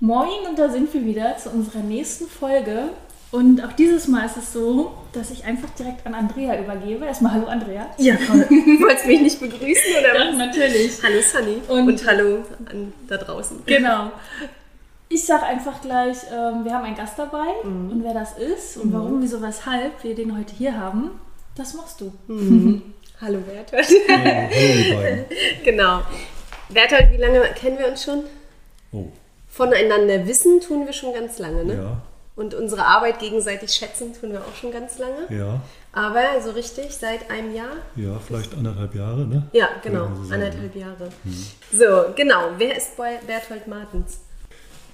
[0.00, 2.90] Moin und da sind wir wieder zu unserer nächsten Folge.
[3.32, 7.04] Und auch dieses Mal ist es so, dass ich einfach direkt an Andrea übergebe.
[7.04, 7.86] Erstmal hallo Andrea.
[7.98, 10.98] Ja, wolltest du mich nicht begrüßen oder Ja, natürlich.
[11.02, 13.58] Hallo Sunny Und- hallo an, da draußen.
[13.66, 14.12] Genau.
[15.08, 18.92] Ich sag einfach gleich, ähm, wir haben einen Gast dabei und wer das ist und
[18.92, 21.10] warum, wieso, weshalb wir den heute hier haben,
[21.56, 22.12] das machst du.
[23.20, 23.86] Hallo Bertolt.
[24.08, 25.24] hallo die beiden.
[25.64, 26.02] genau.
[26.68, 28.24] Bertolt, wie lange kennen wir uns schon?
[28.92, 29.06] Oh,
[29.48, 31.74] Voneinander wissen tun wir schon ganz lange, ne?
[31.74, 32.02] ja,
[32.34, 35.26] Und unsere Arbeit gegenseitig schätzen tun wir auch schon ganz lange.
[35.30, 37.72] ja, Aber so richtig seit einem Jahr?
[37.94, 39.46] ja, vielleicht anderthalb Jahre, ne?
[39.52, 40.42] Ja, genau, so sagen.
[40.42, 41.08] anderthalb Jahre.
[41.72, 42.50] So, genau.
[42.58, 44.20] Wer ist Berthold Martens?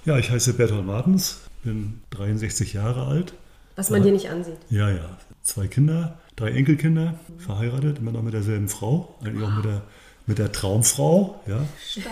[0.05, 3.33] Ja, ich heiße Bertolt Martens, bin 63 Jahre alt.
[3.75, 4.57] Was man dir nicht ansieht.
[4.69, 9.65] Ja, ja, zwei Kinder, drei Enkelkinder, verheiratet, immer noch mit derselben Frau, eigentlich auch mit
[9.65, 9.81] der,
[10.27, 12.07] mit der Traumfrau, ja, Stark.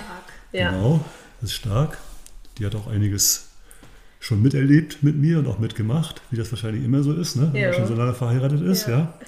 [0.51, 0.71] Ja.
[0.71, 1.03] genau,
[1.39, 1.97] das ist stark.
[2.57, 3.47] Die hat auch einiges
[4.19, 7.49] schon miterlebt mit mir und auch mitgemacht, wie das wahrscheinlich immer so ist, ne?
[7.53, 7.67] wenn Ja.
[7.69, 8.91] man schon so lange verheiratet ist, Ja.
[8.99, 9.19] ja.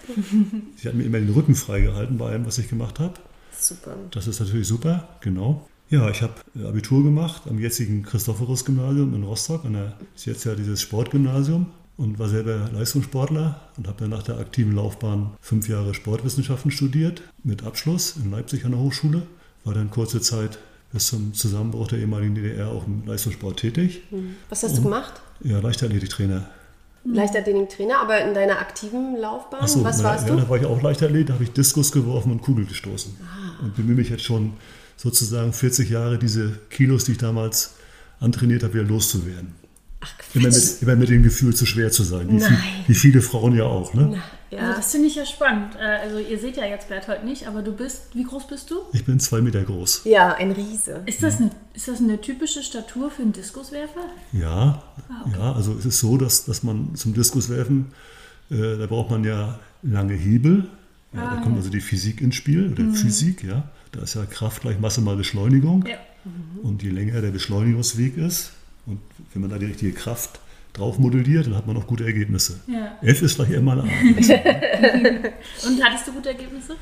[0.75, 3.13] Sie hat mir immer den Rücken freigehalten bei allem, was ich gemacht habe.
[3.57, 3.95] Super.
[4.11, 5.67] Das ist natürlich super, genau.
[5.89, 6.33] Ja, ich habe
[6.67, 9.65] Abitur gemacht am jetzigen Christophorus-Gymnasium in Rostock.
[9.65, 14.23] An der, ist jetzt ja dieses Sportgymnasium und war selber Leistungssportler und habe dann nach
[14.23, 19.23] der aktiven Laufbahn fünf Jahre Sportwissenschaften studiert mit Abschluss in Leipzig an der Hochschule.
[19.63, 20.57] War dann kurze Zeit
[20.91, 24.01] bis zum Zusammenbruch der ehemaligen DDR auch im Leistungssport tätig.
[24.49, 25.13] Was hast du gemacht?
[25.41, 26.47] Ja, Leichtathletiktrainer.
[27.05, 30.39] Leichtathletik-Trainer, aber in deiner aktiven Laufbahn, so, was na, warst ja, du?
[30.39, 33.13] da war ich auch Leichtathlet, da habe ich Diskus geworfen und Kugel gestoßen.
[33.21, 33.63] Ah.
[33.63, 34.53] Und bemühe mich jetzt schon
[34.95, 37.75] sozusagen 40 Jahre, diese Kilos, die ich damals
[38.21, 39.53] antrainiert habe, wieder loszuwerden.
[40.03, 42.27] Ach, Immer mit, immer mit dem Gefühl, zu schwer zu sein.
[42.29, 43.93] Wie, viel, wie viele Frauen ja auch.
[43.93, 44.03] Ne?
[44.51, 45.75] Also Ja, das finde ich ja spannend.
[45.79, 48.75] Äh, Also ihr seht ja jetzt Berthold nicht, aber du bist, wie groß bist du?
[48.93, 50.01] Ich bin zwei Meter groß.
[50.05, 51.01] ja, ein Riese.
[51.05, 54.01] Ist das eine, ist das eine typische Statur für einen Diskuswerfer?
[54.31, 57.87] Ja, Ah, ja, also es ist so, dass, dass man zum Diskuswerfen,
[58.51, 60.65] äh, da braucht man ja lange Hebel.
[61.13, 63.69] Ja, Ah, da kommt also die Physik ins Spiel, oder Physik, ja.
[63.91, 65.85] Da ist ja Kraft gleich Masse mal Beschleunigung.
[65.87, 65.97] Ja.
[66.63, 68.51] Und je länger der Beschleunigungsweg ist,
[68.85, 68.99] und
[69.33, 70.39] wenn man da die richtige Kraft
[70.73, 72.59] drauf modelliert, dann hat man auch gute Ergebnisse.
[72.67, 72.97] Ja.
[73.01, 73.83] F ist gleich M mal A.
[73.83, 76.75] Und hattest du gute Ergebnisse?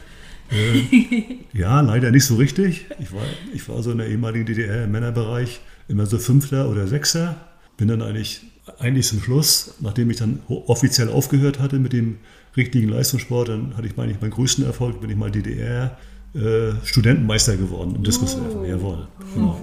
[1.53, 2.87] Ja, leider nicht so richtig.
[2.99, 3.23] Ich war,
[3.53, 7.35] ich war so in der ehemaligen DDR im Männerbereich immer so Fünfter oder Sechster.
[7.77, 8.41] Bin dann eigentlich,
[8.79, 12.17] eigentlich zum Schluss, nachdem ich dann offiziell aufgehört hatte mit dem
[12.57, 15.97] richtigen Leistungssport, dann hatte ich eigentlich meinen größten Erfolg, bin ich mal DDR
[16.33, 18.65] äh, Studentenmeister geworden im Diskuswerfen.
[18.65, 19.59] Jawohl, genau.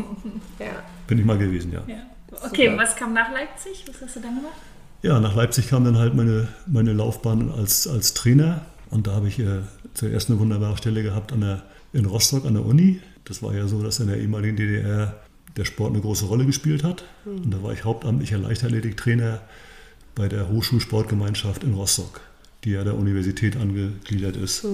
[0.59, 0.67] Ja.
[1.07, 1.83] Bin ich mal gewesen, ja.
[1.87, 2.03] Ja.
[2.45, 2.83] Okay, Super.
[2.83, 3.85] was kam nach Leipzig?
[3.89, 4.57] Was hast du dann gemacht?
[5.03, 8.63] Ja, nach Leipzig kam dann halt meine, meine Laufbahn als, als Trainer.
[8.91, 9.61] Und da habe ich äh,
[9.95, 11.63] zuerst eine wunderbare Stelle gehabt an der,
[11.93, 13.01] in Rostock an der Uni.
[13.25, 15.15] Das war ja so, dass in der ehemaligen DDR
[15.57, 17.05] der Sport eine große Rolle gespielt hat.
[17.25, 19.41] Und da war ich hauptamtlicher Leichtathletiktrainer
[20.15, 22.21] bei der Hochschulsportgemeinschaft in Rostock,
[22.65, 24.67] die ja der Universität angegliedert ist.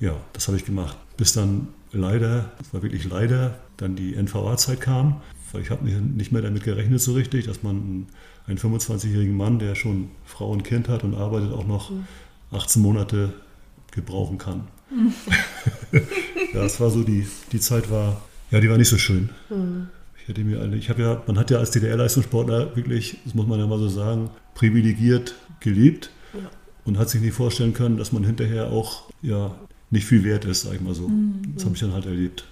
[0.00, 0.96] Ja, das habe ich gemacht.
[1.16, 5.20] Bis dann leider, das war wirklich leider, dann die NVA-Zeit kam.
[5.54, 8.06] Weil ich habe nicht mehr damit gerechnet so richtig, dass man
[8.48, 11.92] einen 25-jährigen Mann, der schon Frau und Kind hat und arbeitet, auch noch
[12.50, 13.32] 18 Monate
[13.92, 14.66] gebrauchen kann.
[15.92, 16.00] ja,
[16.54, 18.20] das war so, die, die Zeit war,
[18.50, 19.30] ja, die war nicht so schön.
[20.20, 23.46] Ich hätte mir alle, ich habe ja, man hat ja als DDR-Leistungssportler wirklich, das muss
[23.46, 26.10] man ja mal so sagen, privilegiert gelebt
[26.84, 29.54] und hat sich nicht vorstellen können, dass man hinterher auch ja
[29.90, 31.08] nicht viel wert ist, sag ich mal so.
[31.54, 32.44] Das habe ich dann halt erlebt.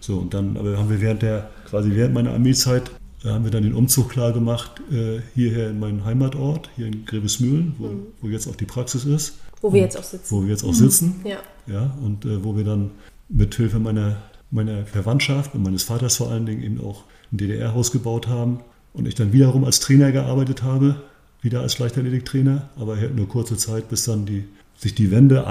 [0.00, 2.90] So, und dann, aber haben wir während der, quasi während meiner Armeezeit,
[3.24, 7.04] äh, haben wir dann den Umzug klar gemacht, äh, hierher in meinen Heimatort, hier in
[7.04, 7.90] Grevesmühlen, wo,
[8.20, 10.34] wo jetzt auch die Praxis ist, Wo wir jetzt auch sitzen.
[10.36, 11.20] wo wir jetzt auch sitzen.
[11.24, 11.38] Ja.
[11.66, 12.92] Ja, und äh, wo wir dann
[13.28, 14.16] mit Hilfe meiner,
[14.50, 18.60] meiner Verwandtschaft und meines Vaters vor allen Dingen eben auch ein DDR-Haus gebaut haben
[18.94, 20.96] und ich dann wiederum als Trainer gearbeitet habe,
[21.42, 24.44] wieder als Leichtathletiktrainer, aber halt nur kurze Zeit, bis dann die,
[24.76, 25.46] sich die Wende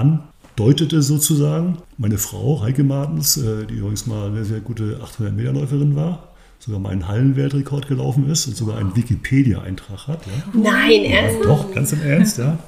[0.62, 1.78] andeutete sozusagen.
[1.98, 6.90] Meine Frau, Heike Martens, äh, die übrigens mal eine sehr gute 800-Meter-Läuferin war, sogar mal
[6.90, 10.20] einen Hallenweltrekord gelaufen ist und sogar einen Wikipedia-Eintrag hat.
[10.26, 10.60] Ja.
[10.60, 11.44] Nein, ernst?
[11.44, 12.58] Doch, ganz im Ernst, ja.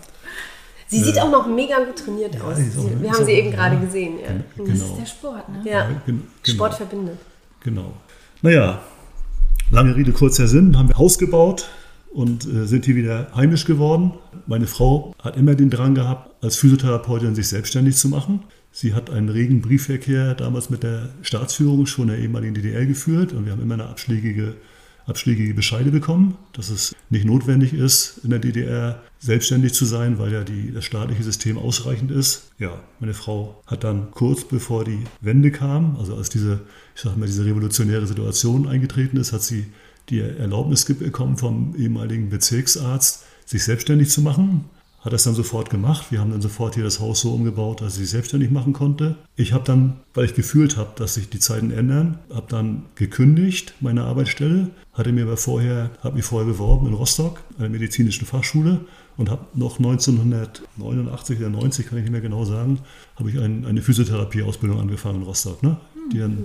[0.87, 2.57] Sie sieht auch noch mega gut trainiert aus.
[2.57, 3.81] die ist auch- wir haben sie auch- eben gerade ja.
[3.81, 4.13] gesehen.
[4.23, 4.85] Ja, Das Genau.
[4.85, 5.71] ist der Sport, ne?
[5.71, 5.89] ja.
[6.07, 6.55] gen- genau.
[6.55, 7.19] Sport verbindet.
[7.65, 7.93] Genau.
[8.43, 8.81] Naja,
[9.71, 11.69] lange Rede, kurzer Sinn, haben wir Haus gebaut
[12.13, 14.13] und äh, sind hier wieder heimisch geworden.
[14.47, 18.45] Meine Frau hat immer den Drang gehabt, als Physiotherapeutin sich selbstständig zu machen.
[18.73, 23.45] Sie hat einen regen Briefverkehr damals mit der Staatsführung schon der ehemaligen DDR geführt und
[23.45, 24.55] wir haben immer eine abschlägige,
[25.07, 30.33] abschlägige Bescheide bekommen, dass es nicht notwendig ist, in der DDR selbstständig zu sein, weil
[30.33, 32.53] ja die, das staatliche System ausreichend ist.
[32.59, 36.61] Ja, meine Frau hat dann kurz bevor die Wende kam, also als diese,
[36.95, 39.67] ich sag mal, diese revolutionäre Situation eingetreten ist, hat sie
[40.09, 44.65] die Erlaubnis bekommen vom ehemaligen Bezirksarzt, sich selbstständig zu machen.
[45.01, 46.11] Hat das dann sofort gemacht.
[46.11, 49.17] Wir haben dann sofort hier das Haus so umgebaut, dass sie sich selbstständig machen konnte.
[49.35, 53.75] Ich habe dann, weil ich gefühlt habe, dass sich die Zeiten ändern, habe dann gekündigt
[53.81, 58.27] meine Arbeitsstelle, hatte mir aber vorher, habe mich vorher beworben in Rostock, an der medizinischen
[58.27, 58.81] Fachschule
[59.17, 62.81] und habe noch 1989 oder 90, kann ich nicht mehr genau sagen,
[63.17, 65.77] habe ich ein, eine Physiotherapieausbildung angefangen in Rostock, ne?
[66.13, 66.45] die, dann,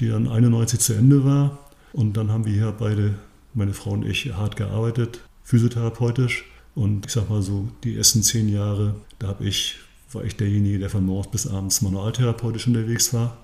[0.00, 1.58] die dann 91 zu Ende war.
[1.92, 3.14] Und dann haben wir hier beide,
[3.54, 6.44] meine Frau und ich, hart gearbeitet, physiotherapeutisch.
[6.76, 9.76] Und ich sag mal so, die ersten zehn Jahre, da habe ich,
[10.12, 13.38] war ich derjenige, der von morgens bis abends manualtherapeutisch unterwegs war,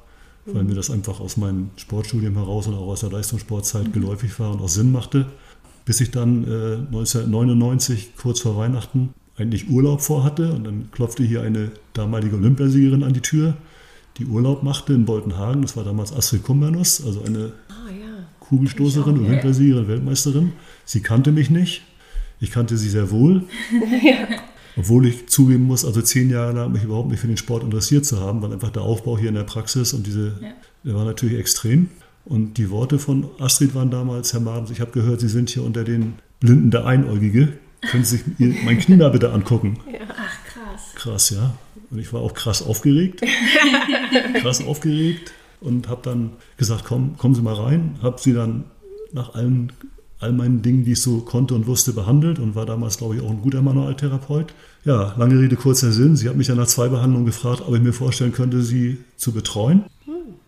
[0.44, 4.52] weil mir das einfach aus meinem Sportstudium heraus und auch aus der Leistungssportzeit geläufig war
[4.52, 5.26] und auch Sinn machte.
[5.86, 11.42] Bis ich dann äh, 1999, kurz vor Weihnachten, eigentlich Urlaub vorhatte und dann klopfte hier
[11.42, 13.56] eine damalige Olympiasiegerin an die Tür,
[14.18, 15.62] die Urlaub machte in Boltenhagen.
[15.62, 18.26] Das war damals Astrid Kummernuss, also eine Ah ja.
[18.40, 20.52] Kugelstoßerin, Olympiasiegerin, Weltmeisterin.
[20.84, 21.82] Sie kannte mich nicht.
[22.42, 23.44] Ich kannte sie sehr wohl.
[24.76, 28.04] Obwohl ich zugeben muss, also zehn Jahre lang mich überhaupt nicht für den Sport interessiert
[28.04, 30.48] zu haben, weil einfach der Aufbau hier in der Praxis und diese, Ja.
[30.84, 31.88] der war natürlich extrem.
[32.24, 35.62] Und die Worte von Astrid waren damals, Herr Marens, ich habe gehört, Sie sind hier
[35.64, 37.52] unter den Blinden der Einäugige.
[37.82, 39.78] Können Sie sich ihr, mein Knie mal bitte angucken?
[40.08, 40.82] Ach, krass.
[40.94, 41.54] Krass, ja.
[41.90, 43.22] Und ich war auch krass aufgeregt.
[44.40, 47.96] krass aufgeregt und habe dann gesagt, komm, kommen Sie mal rein.
[48.02, 48.64] Habe sie dann
[49.12, 49.72] nach allen,
[50.22, 53.22] all meinen Dingen, die ich so konnte und wusste, behandelt und war damals, glaube ich,
[53.22, 54.54] auch ein guter Manualtherapeut.
[54.84, 56.16] Ja, lange Rede, kurzer Sinn.
[56.16, 59.32] Sie hat mich dann nach zwei Behandlungen gefragt, ob ich mir vorstellen könnte, sie zu
[59.32, 59.84] betreuen.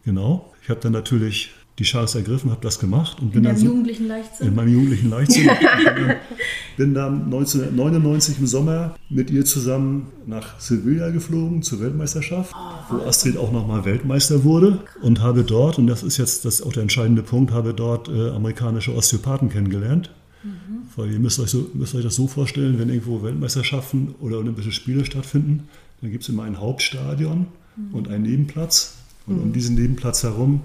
[0.05, 0.53] Genau.
[0.63, 3.61] Ich habe dann natürlich die Chance ergriffen, habe das gemacht und bin In dann deinem
[3.61, 4.55] so, jugendlichen in Leichtsinn.
[4.55, 5.51] meinem jugendlichen Leichtsinn.
[6.77, 12.55] bin dann 1999 im Sommer mit ihr zusammen nach Sevilla geflogen zur Weltmeisterschaft,
[12.89, 16.63] wo Astrid auch nochmal Weltmeister wurde und habe dort, und das ist jetzt das ist
[16.67, 20.11] auch der entscheidende Punkt, habe dort äh, amerikanische Osteopathen kennengelernt.
[20.97, 24.71] Weil ihr müsst euch, so, müsst euch das so vorstellen, wenn irgendwo Weltmeisterschaften oder Olympische
[24.71, 25.69] Spiele stattfinden,
[26.01, 27.47] dann gibt es immer ein Hauptstadion
[27.93, 28.95] und einen Nebenplatz.
[29.27, 30.61] Und um diesen Nebenplatz herum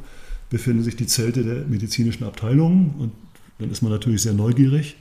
[0.50, 2.94] befinden sich die Zelte der medizinischen Abteilungen.
[3.00, 3.12] Und
[3.60, 4.96] dann ist man natürlich sehr neugierig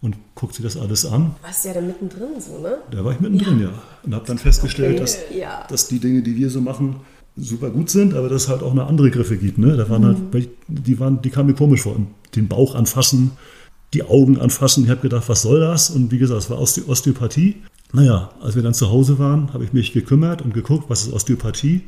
[0.00, 1.34] und guckt sich das alles an.
[1.42, 2.76] Warst ja da mittendrin so, ne?
[2.90, 3.70] Da war ich mittendrin, ja.
[4.02, 5.64] Und habe dann festgestellt, dass, Ja.
[5.68, 6.96] dass die Dinge, die wir so machen,
[7.36, 9.58] super gut sind, aber dass es halt auch eine andere Griffe gibt.
[9.58, 9.76] Ne?
[9.76, 11.96] Da waren halt, weil ich- die, waren, die kamen mir komisch vor.
[12.36, 13.30] Den Bauch anfassen,
[13.94, 14.84] die Augen anfassen.
[14.84, 15.90] Ich habe gedacht, was soll das?
[15.90, 17.56] Und wie gesagt, es war Oste Osteopathie.
[17.94, 21.12] Naja, als wir dann zu Hause waren, habe ich mich gekümmert und geguckt, was ist
[21.12, 21.82] Osteopathie.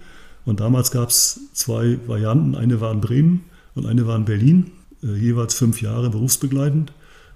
[0.47, 2.55] Und damals gab es zwei Varianten.
[2.55, 3.45] Eine war in Bremen
[3.75, 4.71] und eine war in Berlin.
[5.03, 6.93] Äh, jeweils fünf Jahre berufsbegleitend.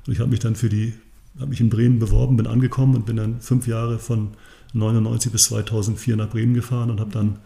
[0.06, 0.92] Und ich habe mich dann für die,
[1.38, 4.30] habe mich in Bremen beworben, bin angekommen und bin dann fünf Jahre von
[4.74, 7.38] 99 bis 2004 nach Bremen gefahren und habe dann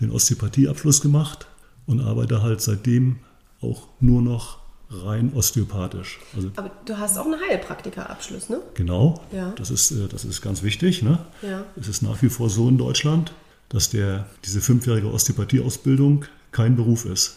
[0.00, 1.46] den Osteopathieabschluss gemacht
[1.86, 3.16] und arbeite halt seitdem
[3.60, 4.58] auch nur noch
[4.90, 6.18] rein osteopathisch.
[6.34, 8.60] Also Aber du hast auch einen Heilpraktikerabschluss, ne?
[8.74, 9.52] genau, Ja.
[9.56, 11.02] das, ist, äh, das ist ganz wichtig.
[11.02, 11.18] Ne?
[11.42, 11.64] Ja.
[11.78, 13.32] Es ist nach wie vor so in Deutschland,
[13.70, 17.36] dass der, diese fünfjährige Osteopathieausbildung kein Beruf ist.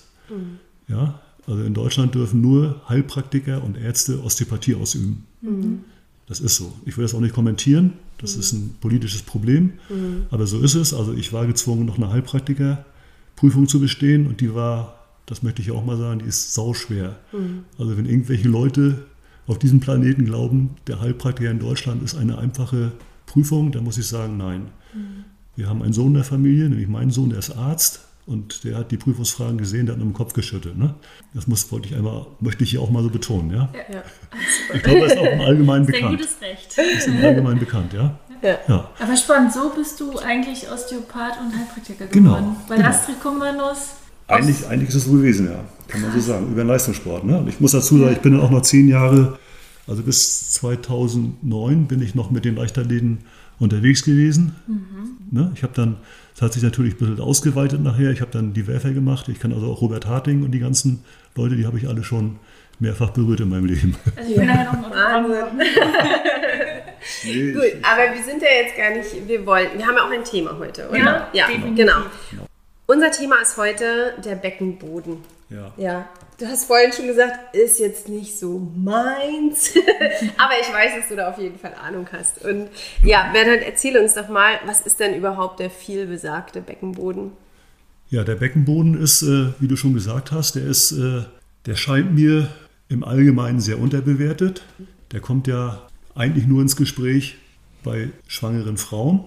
[0.87, 5.25] Ja, also in Deutschland dürfen nur Heilpraktiker und Ärzte Osteopathie ausüben.
[6.27, 6.73] Das ist so.
[6.85, 7.93] Ich will das auch nicht kommentieren.
[8.17, 9.73] Das ist ein politisches Problem.
[10.31, 10.93] Aber so ist es.
[10.93, 15.71] Also ich war gezwungen, noch eine Heilpraktikerprüfung zu bestehen und die war, das möchte ich
[15.71, 17.17] auch mal sagen, die ist sauschwer.
[17.77, 19.05] Also wenn irgendwelche Leute
[19.45, 22.93] auf diesem Planeten glauben, der Heilpraktiker in Deutschland ist eine einfache
[23.25, 24.67] Prüfung, dann muss ich sagen, nein.
[25.55, 28.77] Wir haben einen Sohn in der Familie, nämlich meinen Sohn, der ist Arzt und der
[28.77, 30.77] hat die Prüfungsfragen gesehen, der hat mit dem Kopf geschüttelt.
[30.77, 30.95] Ne?
[31.33, 33.51] Das muss, wollte ich einmal, möchte ich hier auch mal so betonen.
[33.51, 33.69] Ja?
[33.91, 34.03] Ja.
[34.73, 36.19] Ich glaube, das ist auch im Allgemeinen Das ist ein bekannt.
[36.21, 36.77] gutes Recht.
[36.77, 38.17] Das ist im Allgemeinen bekannt, ja?
[38.41, 38.57] Ja.
[38.67, 38.89] Ja.
[38.99, 42.55] Aber spannend, so bist du eigentlich Osteopath und Heilpraktiker Genau, geworden.
[42.67, 42.89] Weil genau.
[42.89, 43.95] Astrid Kummernuss
[44.27, 45.59] Eigentlich, eigentlich ist es so gewesen, ja.
[45.87, 46.47] Kann man so sagen.
[46.47, 47.25] Über den Leistungssport.
[47.25, 47.37] Ne?
[47.37, 49.37] Und ich muss dazu sagen, ich bin dann auch noch zehn Jahre,
[49.85, 53.19] also bis 2009 bin ich noch mit den Leichtathleten
[53.59, 54.55] unterwegs gewesen.
[55.31, 55.51] Ne?
[55.55, 55.97] Ich habe dann,
[56.33, 58.11] das hat sich natürlich ein bisschen ausgeweitet nachher.
[58.11, 59.29] Ich habe dann die Werfer gemacht.
[59.29, 61.03] Ich kann also auch Robert Harting und die ganzen
[61.35, 62.37] Leute, die habe ich alle schon
[62.79, 63.95] mehrfach berührt in meinem Leben.
[64.15, 65.67] Also ich bin nachher noch Wahnsinn.
[67.25, 70.11] Nee, Gut, aber wir sind ja jetzt gar nicht, wir wollen, wir haben ja auch
[70.11, 70.97] ein Thema heute, oder?
[70.97, 71.75] Genau, ja, definitiv.
[71.75, 71.97] genau.
[72.85, 75.17] Unser Thema ist heute der Beckenboden.
[75.49, 75.73] Ja.
[75.77, 76.09] Ja,
[76.43, 79.73] du hast vorhin schon gesagt, ist jetzt nicht so meins,
[80.37, 82.43] aber ich weiß, dass du da auf jeden Fall Ahnung hast.
[82.43, 82.67] Und
[83.01, 87.31] ja, Bernhard, erzähl uns doch mal, was ist denn überhaupt der vielbesagte Beckenboden?
[88.09, 91.23] Ja, der Beckenboden ist, äh, wie du schon gesagt hast, der ist, äh,
[91.65, 92.49] der scheint mir
[92.89, 94.63] im Allgemeinen sehr unterbewertet.
[95.13, 97.37] Der kommt ja eigentlich nur ins Gespräch
[97.83, 99.23] bei schwangeren Frauen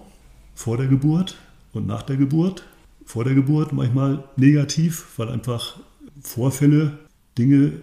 [0.53, 1.35] vor der Geburt
[1.73, 2.63] und nach der Geburt.
[3.05, 5.79] Vor der Geburt manchmal negativ, weil einfach
[6.21, 6.97] Vorfälle
[7.37, 7.73] Dinge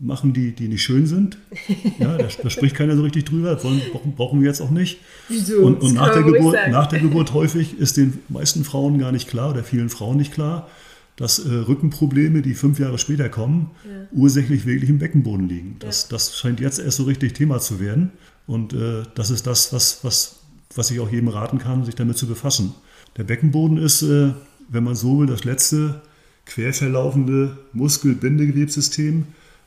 [0.00, 1.38] machen, die, die nicht schön sind.
[1.98, 3.80] Ja, da, da spricht keiner so richtig drüber, wollen,
[4.16, 4.98] brauchen, wir jetzt auch nicht.
[5.28, 5.58] Wieso?
[5.62, 6.72] Und, und nach, der Geburt, sagen.
[6.72, 10.32] nach der Geburt häufig ist den meisten Frauen gar nicht klar oder vielen Frauen nicht
[10.32, 10.68] klar,
[11.16, 13.70] dass äh, Rückenprobleme, die fünf Jahre später kommen,
[14.12, 15.76] ursächlich wirklich im Beckenboden liegen.
[15.78, 18.10] Das, das scheint jetzt erst so richtig Thema zu werden.
[18.46, 20.40] Und äh, das ist das, was, was,
[20.74, 22.74] was ich auch jedem raten kann, sich damit zu befassen.
[23.16, 24.32] Der Beckenboden ist, äh,
[24.68, 26.02] wenn man so will, das letzte
[26.46, 29.26] quer verlaufende Muskelbindegewebssystem,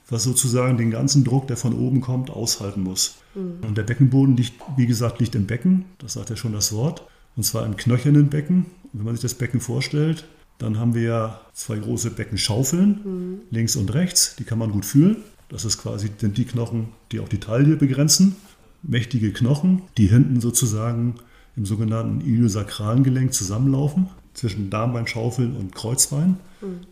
[0.10, 3.18] was sozusagen den ganzen Druck, der von oben kommt, aushalten muss.
[3.36, 7.04] Und der Beckenboden liegt, wie gesagt, liegt im Becken, das sagt ja schon das Wort,
[7.36, 8.66] und zwar im knöchernen Becken.
[8.92, 10.26] Und wenn man sich das Becken vorstellt,
[10.58, 15.18] dann haben wir ja zwei große Beckenschaufeln, links und rechts, die kann man gut fühlen.
[15.50, 18.36] Das ist quasi, sind die Knochen, die auch die Taille begrenzen.
[18.82, 21.16] Mächtige Knochen, die hinten sozusagen
[21.56, 24.08] im sogenannten iliosakralen Gelenk zusammenlaufen,
[24.38, 26.38] zwischen Darmbeinschaufeln und Kreuzbein.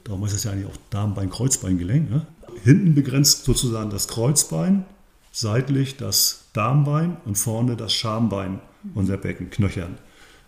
[0.04, 2.10] Darum heißt es ja eigentlich auch Darmbein-Kreuzbeingelenk.
[2.10, 2.26] Ne?
[2.64, 4.86] Hinten begrenzt sozusagen das Kreuzbein,
[5.32, 8.60] seitlich das Darmbein und vorne das Schambein,
[8.96, 9.98] unser Becken, Knöchern.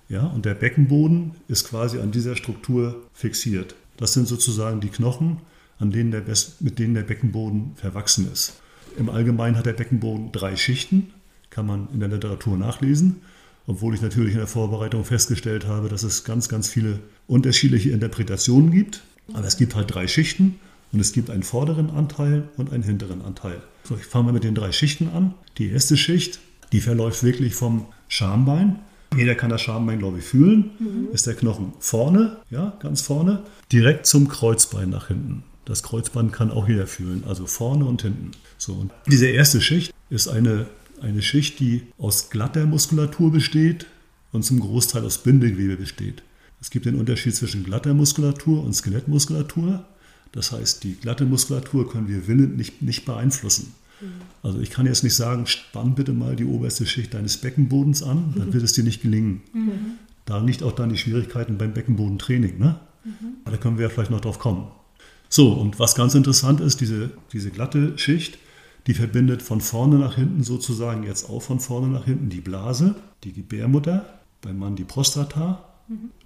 [0.10, 3.75] Ja, und der Beckenboden ist quasi an dieser Struktur fixiert.
[3.98, 5.38] Das sind sozusagen die Knochen,
[5.80, 6.24] an denen der
[6.60, 8.60] mit denen der Beckenboden verwachsen ist.
[8.98, 11.13] Im Allgemeinen hat der Beckenboden drei Schichten,
[11.50, 13.22] kann man in der Literatur nachlesen,
[13.68, 18.72] obwohl ich natürlich in der Vorbereitung festgestellt habe, dass es ganz, ganz viele unterschiedliche Interpretationen
[18.72, 19.04] gibt.
[19.34, 20.60] Aber es gibt halt drei Schichten
[20.94, 23.62] und es gibt einen vorderen Anteil und einen hinteren Anteil.
[23.84, 25.34] So, ich fange mal mit den drei Schichten an.
[25.58, 26.40] Die erste Schicht,
[26.72, 28.80] die verläuft wirklich vom Schambein.
[29.16, 30.72] Jeder kann das Schambein, glaube ich, fühlen.
[31.14, 35.44] Ist der Knochen vorne, ja, ganz vorne, direkt zum Kreuzbein nach hinten.
[35.66, 38.32] Das Kreuzbein kann auch jeder fühlen, also vorne und hinten.
[38.58, 40.68] So, und diese erste Schicht ist eine,
[41.01, 43.86] eine Schicht, die aus glatter Muskulatur besteht
[44.32, 46.24] und zum Großteil aus Bindegewebe besteht.
[46.60, 49.86] Es gibt den Unterschied zwischen glatter Muskulatur und Skelettmuskulatur.
[50.32, 53.74] Das heißt, die glatte Muskulatur können wir willend nicht, nicht beeinflussen.
[54.44, 58.34] Also ich kann jetzt nicht sagen, spann bitte mal die oberste Schicht deines Beckenbodens an,
[58.38, 59.42] dann wird es dir nicht gelingen.
[60.25, 62.60] Da liegt auch dann die Schwierigkeiten beim Beckenbodentraining.
[62.60, 62.80] Ne?
[63.44, 64.68] Aber da können wir ja vielleicht noch drauf kommen.
[65.30, 68.38] So, und was ganz interessant ist, diese, diese glatte Schicht,
[68.88, 72.96] die verbindet von vorne nach hinten sozusagen jetzt auch von vorne nach hinten die Blase,
[73.24, 74.06] die Gebärmutter,
[74.41, 75.63] beim Mann die Prostata,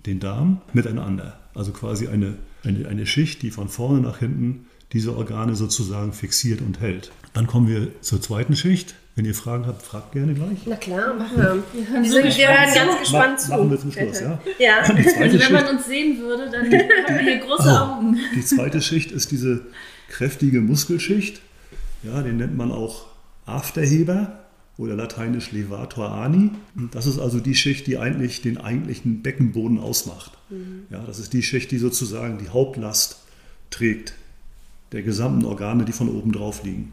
[0.06, 1.40] den Darm miteinander.
[1.54, 6.62] Also quasi eine, eine, eine Schicht, die von vorne nach hinten diese Organe sozusagen fixiert
[6.62, 7.12] und hält.
[7.34, 8.96] Dann kommen wir zur zweiten Schicht.
[9.16, 10.60] Wenn ihr Fragen habt, fragt gerne gleich.
[10.66, 11.64] Na klar, machen wir.
[11.74, 13.52] Wir, sind, wir hören ganz gespannt zu.
[13.52, 14.40] Machen wir zum Schluss, ja?
[14.58, 14.78] Ja.
[14.88, 18.18] Also wenn man Schicht- uns sehen würde, dann haben wir hier große Augen.
[18.36, 19.66] Die zweite Schicht ist diese
[20.10, 21.42] kräftige Muskelschicht.
[22.04, 23.06] Ja, den nennt man auch
[23.46, 24.40] Afterheber
[24.78, 26.52] oder lateinisch Levator ani.
[26.92, 30.32] Das ist also die Schicht, die eigentlich den eigentlichen Beckenboden ausmacht.
[30.90, 33.18] Ja, das ist die Schicht, die sozusagen die Hauptlast
[33.70, 34.14] trägt
[34.92, 36.92] der gesamten Organe, die von oben drauf liegen.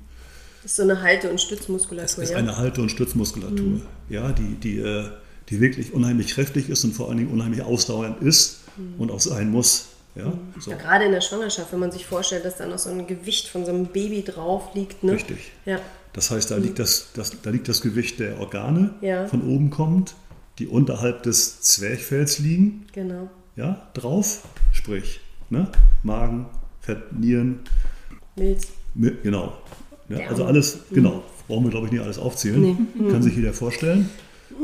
[0.62, 2.36] Das ist so eine Halte- und Stützmuskulatur, Das ist ja?
[2.36, 5.04] eine Halte- und Stützmuskulatur, ja, die, die, äh,
[5.48, 8.60] die wirklich unheimlich kräftig ist und vor allen Dingen unheimlich ausdauernd ist
[8.98, 9.88] und auch sein muss.
[10.18, 10.70] Ja, so.
[10.72, 13.48] Ja, gerade in der Schwangerschaft, wenn man sich vorstellt, dass da noch so ein Gewicht
[13.48, 15.02] von so einem Baby drauf liegt.
[15.04, 15.12] Ne?
[15.12, 15.52] Richtig.
[15.64, 15.78] Ja.
[16.12, 19.26] Das heißt, da liegt das, das, da liegt das Gewicht der Organe Ja.
[19.28, 20.14] von oben kommt,
[20.58, 23.28] die unterhalb des Zwerchfells liegen, Genau.
[23.56, 25.20] ja, drauf, sprich,
[25.50, 25.68] ne?
[26.02, 26.46] Magen,
[26.80, 27.60] Fett, Nieren,
[28.34, 28.68] Milz.
[28.96, 29.52] Mi- genau.
[30.08, 34.08] Ja, also alles, genau, brauchen wir glaube ich nicht alles aufzählen, kann sich jeder vorstellen.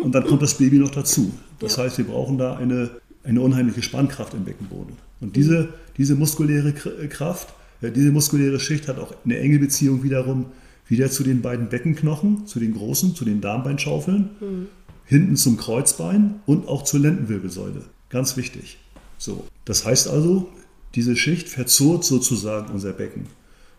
[0.03, 1.33] Und dann kommt das Baby noch dazu.
[1.61, 2.91] Das heißt, wir brauchen da eine,
[3.23, 4.97] eine unheimliche Spannkraft im Beckenboden.
[5.25, 10.03] Und diese, diese muskuläre äh, Kraft, ja, diese muskuläre Schicht hat auch eine enge Beziehung
[10.03, 10.47] wiederum
[10.87, 14.69] wieder zu den beiden Beckenknochen, zu den großen, zu den Darmbeinschaufeln,
[15.07, 17.83] hinten zum Kreuzbein und auch zur Lendenwirbelsäule.
[18.11, 18.77] Ganz wichtig.
[19.17, 20.51] So, das heißt also,
[20.95, 23.27] diese Schicht verzurrt sozusagen unser Becken.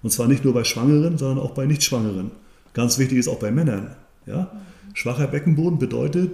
[0.01, 2.31] Und zwar nicht nur bei Schwangeren, sondern auch bei Nichtschwangeren.
[2.73, 3.95] Ganz wichtig ist auch bei Männern.
[4.25, 4.51] Ja?
[4.95, 6.31] Schwacher Beckenboden bedeutet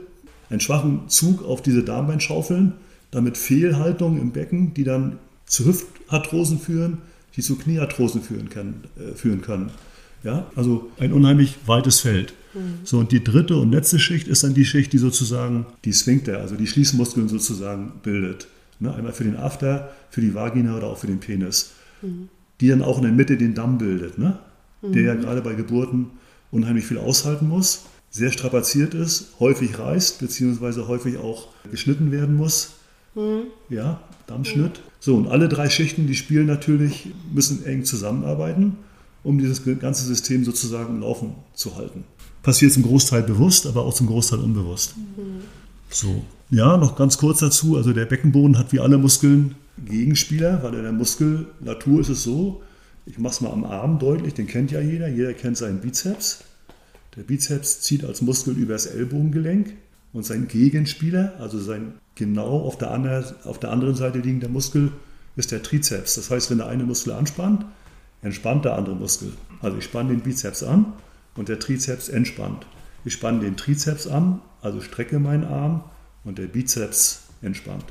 [0.49, 2.73] einen schwachen Zug auf diese Darmbeinschaufeln,
[3.11, 6.99] damit Fehlhaltungen im Becken, die dann zu Hüftarthrosen führen,
[7.35, 8.85] die zu Kniearthrosen führen können.
[8.97, 9.71] Äh, führen können.
[10.23, 12.33] Ja, also ein unheimlich weites Feld.
[12.83, 16.39] So, und die dritte und letzte Schicht ist dann die Schicht, die sozusagen die Sphinkter,
[16.39, 18.47] also die Schließmuskeln sozusagen bildet.
[18.79, 21.71] Ne, einmal für den After, für die Vagina oder auch für den Penis.
[22.59, 24.39] Die dann auch in der Mitte den Damm bildet, ne?
[24.81, 26.07] der ja gerade bei Geburten
[26.49, 32.73] unheimlich viel aushalten muss, sehr strapaziert ist, häufig reißt, beziehungsweise häufig auch geschnitten werden muss.
[33.69, 34.81] Ja, Dammschnitt.
[34.99, 38.77] So, und alle drei Schichten, die spielen natürlich, müssen eng zusammenarbeiten,
[39.23, 42.05] um dieses ganze System sozusagen im Laufen zu halten.
[42.43, 44.95] Passiert zum Großteil bewusst, aber auch zum Großteil unbewusst.
[45.89, 47.77] So, ja, noch ganz kurz dazu.
[47.77, 52.61] Also der Beckenboden hat wie alle Muskeln Gegenspieler, weil in der Muskulatur ist es so,
[53.05, 56.43] ich mache es mal am Arm deutlich, den kennt ja jeder, jeder kennt seinen Bizeps.
[57.15, 59.73] Der Bizeps zieht als Muskel über das Ellbogengelenk
[60.13, 64.91] und sein Gegenspieler, also sein genau auf der, anderen, auf der anderen Seite liegende Muskel,
[65.35, 66.15] ist der Trizeps.
[66.15, 67.65] Das heißt, wenn der eine Muskel anspannt,
[68.21, 69.31] entspannt der andere Muskel.
[69.61, 70.93] Also ich spanne den Bizeps an
[71.35, 72.65] und der Trizeps entspannt.
[73.05, 75.83] Ich spanne den Trizeps an, also strecke meinen Arm
[76.23, 77.85] und der Bizeps entspannt.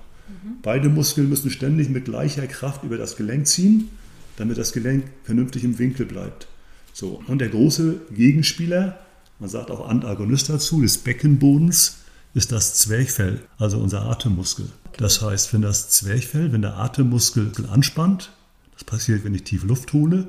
[0.63, 3.89] Beide Muskeln müssen ständig mit gleicher Kraft über das Gelenk ziehen,
[4.37, 6.47] damit das Gelenk vernünftig im Winkel bleibt.
[6.93, 8.99] So, und der große Gegenspieler,
[9.39, 12.00] man sagt auch Antagonist dazu, des Beckenbodens,
[12.35, 14.67] ist das Zwerchfell, also unser Atemmuskel.
[14.97, 18.31] Das heißt, wenn das Zwerchfell, wenn der Atemmuskel anspannt,
[18.73, 20.29] das passiert, wenn ich tief Luft hole,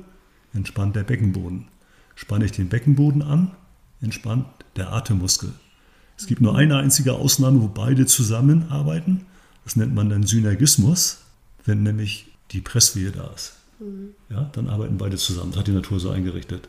[0.52, 1.66] entspannt der Beckenboden.
[2.14, 3.52] Spanne ich den Beckenboden an,
[4.00, 5.52] entspannt der Atemmuskel.
[6.18, 9.26] Es gibt nur eine einzige Ausnahme, wo beide zusammenarbeiten.
[9.64, 11.18] Das nennt man dann Synergismus,
[11.64, 13.54] wenn nämlich die Presswehe da ist.
[14.28, 15.50] Ja, dann arbeiten beide zusammen.
[15.50, 16.68] Das hat die Natur so eingerichtet.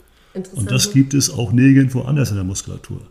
[0.55, 3.01] Und das gibt es auch nirgendwo anders in der Muskulatur.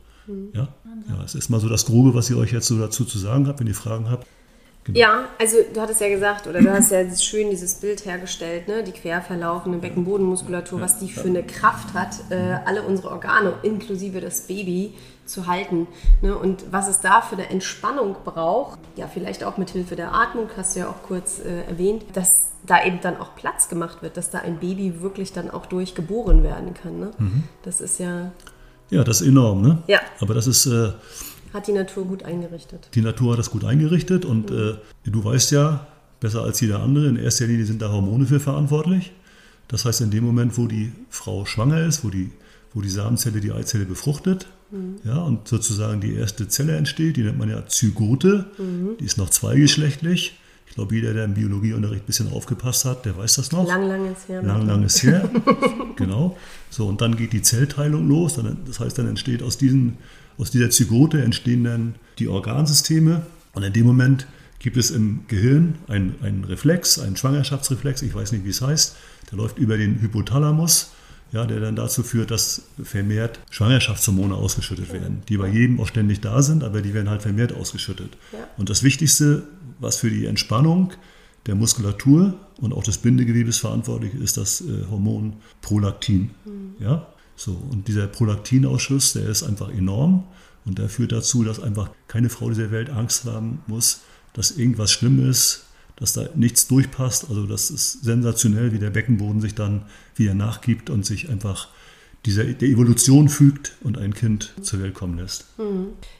[0.54, 0.68] Ja,
[1.08, 3.46] ja, es ist mal so das Grobe, was ihr euch jetzt so dazu zu sagen
[3.48, 4.26] habt, wenn ihr Fragen habt.
[4.88, 8.82] Ja, also du hattest ja gesagt, oder du hast ja schön dieses Bild hergestellt, ne?
[8.82, 14.20] die quer verlaufende Beckenbodenmuskulatur, was die für eine Kraft hat, äh, alle unsere Organe, inklusive
[14.20, 15.86] das Baby, zu halten.
[16.20, 16.36] Ne?
[16.36, 20.48] Und was es da für eine Entspannung braucht, ja, vielleicht auch mit Hilfe der Atmung,
[20.56, 24.16] hast du ja auch kurz äh, erwähnt, dass da eben dann auch Platz gemacht wird,
[24.16, 26.98] dass da ein Baby wirklich dann auch durchgeboren werden kann.
[26.98, 27.10] Ne?
[27.62, 28.32] Das ist ja,
[28.92, 29.78] Ja, das ist enorm, ne?
[29.86, 30.00] Ja.
[30.20, 30.92] Aber das ist, äh,
[31.52, 32.88] hat die Natur gut eingerichtet.
[32.94, 34.74] die Natur hat das gut eingerichtet und äh,
[35.04, 35.86] du weißt ja,
[36.20, 39.12] besser als jeder andere, in erster Linie sind da Hormone für verantwortlich.
[39.68, 42.30] Das heißt, in dem Moment, wo die Frau schwanger ist, wo die,
[42.74, 44.46] wo die Samenzelle die Eizelle befruchtet,
[45.04, 48.46] ja, und sozusagen die erste Zelle entsteht, die nennt man ja Zygote,
[48.98, 50.38] die ist noch zweigeschlechtlich.
[50.72, 53.68] Ich glaube, jeder, der im Biologieunterricht ein bisschen aufgepasst hat, der weiß das noch.
[53.68, 54.42] Lang, lang ist her.
[54.42, 55.28] Lang, lang ist her.
[55.96, 56.38] genau.
[56.70, 58.36] So, und dann geht die Zellteilung los.
[58.36, 59.98] Dann, das heißt, dann entsteht aus, diesen,
[60.38, 63.20] aus dieser Zygote entstehen dann die Organsysteme.
[63.52, 64.26] Und in dem Moment
[64.60, 68.96] gibt es im Gehirn einen, einen Reflex, einen Schwangerschaftsreflex, ich weiß nicht, wie es heißt,
[69.30, 70.92] der läuft über den Hypothalamus,
[71.32, 76.20] ja, der dann dazu führt, dass vermehrt Schwangerschaftshormone ausgeschüttet werden, die bei jedem auch ständig
[76.20, 78.16] da sind, aber die werden halt vermehrt ausgeschüttet.
[78.32, 78.38] Ja.
[78.58, 79.42] Und das Wichtigste,
[79.82, 80.92] was für die Entspannung
[81.46, 86.30] der Muskulatur und auch des Bindegewebes verantwortlich ist, das äh, Hormon Prolaktin.
[86.78, 87.08] Ja?
[87.36, 90.24] So, und dieser Prolaktinausschuss, der ist einfach enorm
[90.64, 94.92] und der führt dazu, dass einfach keine Frau dieser Welt Angst haben muss, dass irgendwas
[94.92, 95.64] schlimm ist,
[95.96, 97.28] dass da nichts durchpasst.
[97.28, 99.82] Also das ist sensationell, wie der Beckenboden sich dann
[100.14, 101.68] wieder nachgibt und sich einfach
[102.24, 105.44] dieser, der Evolution fügt und ein Kind zur Welt kommen lässt.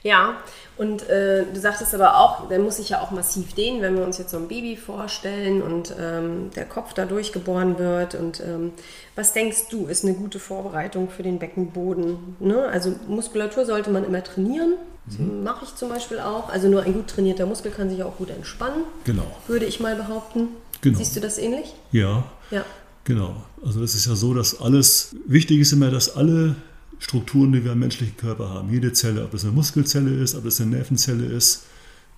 [0.03, 0.35] Ja,
[0.77, 4.03] und äh, du sagtest aber auch, der muss sich ja auch massiv dehnen, wenn wir
[4.03, 8.15] uns jetzt so ein Baby vorstellen und ähm, der Kopf dadurch geboren wird.
[8.15, 8.71] Und ähm,
[9.15, 12.35] was denkst du, ist eine gute Vorbereitung für den Beckenboden?
[12.39, 12.65] Ne?
[12.67, 14.73] Also Muskulatur sollte man immer trainieren.
[15.05, 16.49] Das mache ich zum Beispiel auch.
[16.49, 19.23] Also nur ein gut trainierter Muskel kann sich auch gut entspannen, Genau.
[19.47, 20.47] würde ich mal behaupten.
[20.81, 20.97] Genau.
[20.97, 21.73] Siehst du das ähnlich?
[21.91, 22.63] Ja, Ja.
[23.05, 23.35] Genau.
[23.65, 26.55] Also es ist ja so, dass alles, wichtig ist immer, dass alle
[26.99, 30.45] Strukturen, die wir im menschlichen Körper haben, jede Zelle, ob es eine Muskelzelle ist, ob
[30.45, 31.63] es eine Nervenzelle ist,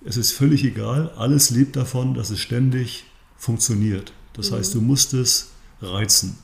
[0.04, 3.04] es ist völlig egal, alles lebt davon, dass es ständig
[3.36, 4.12] funktioniert.
[4.34, 6.38] Das heißt, du musst es reizen.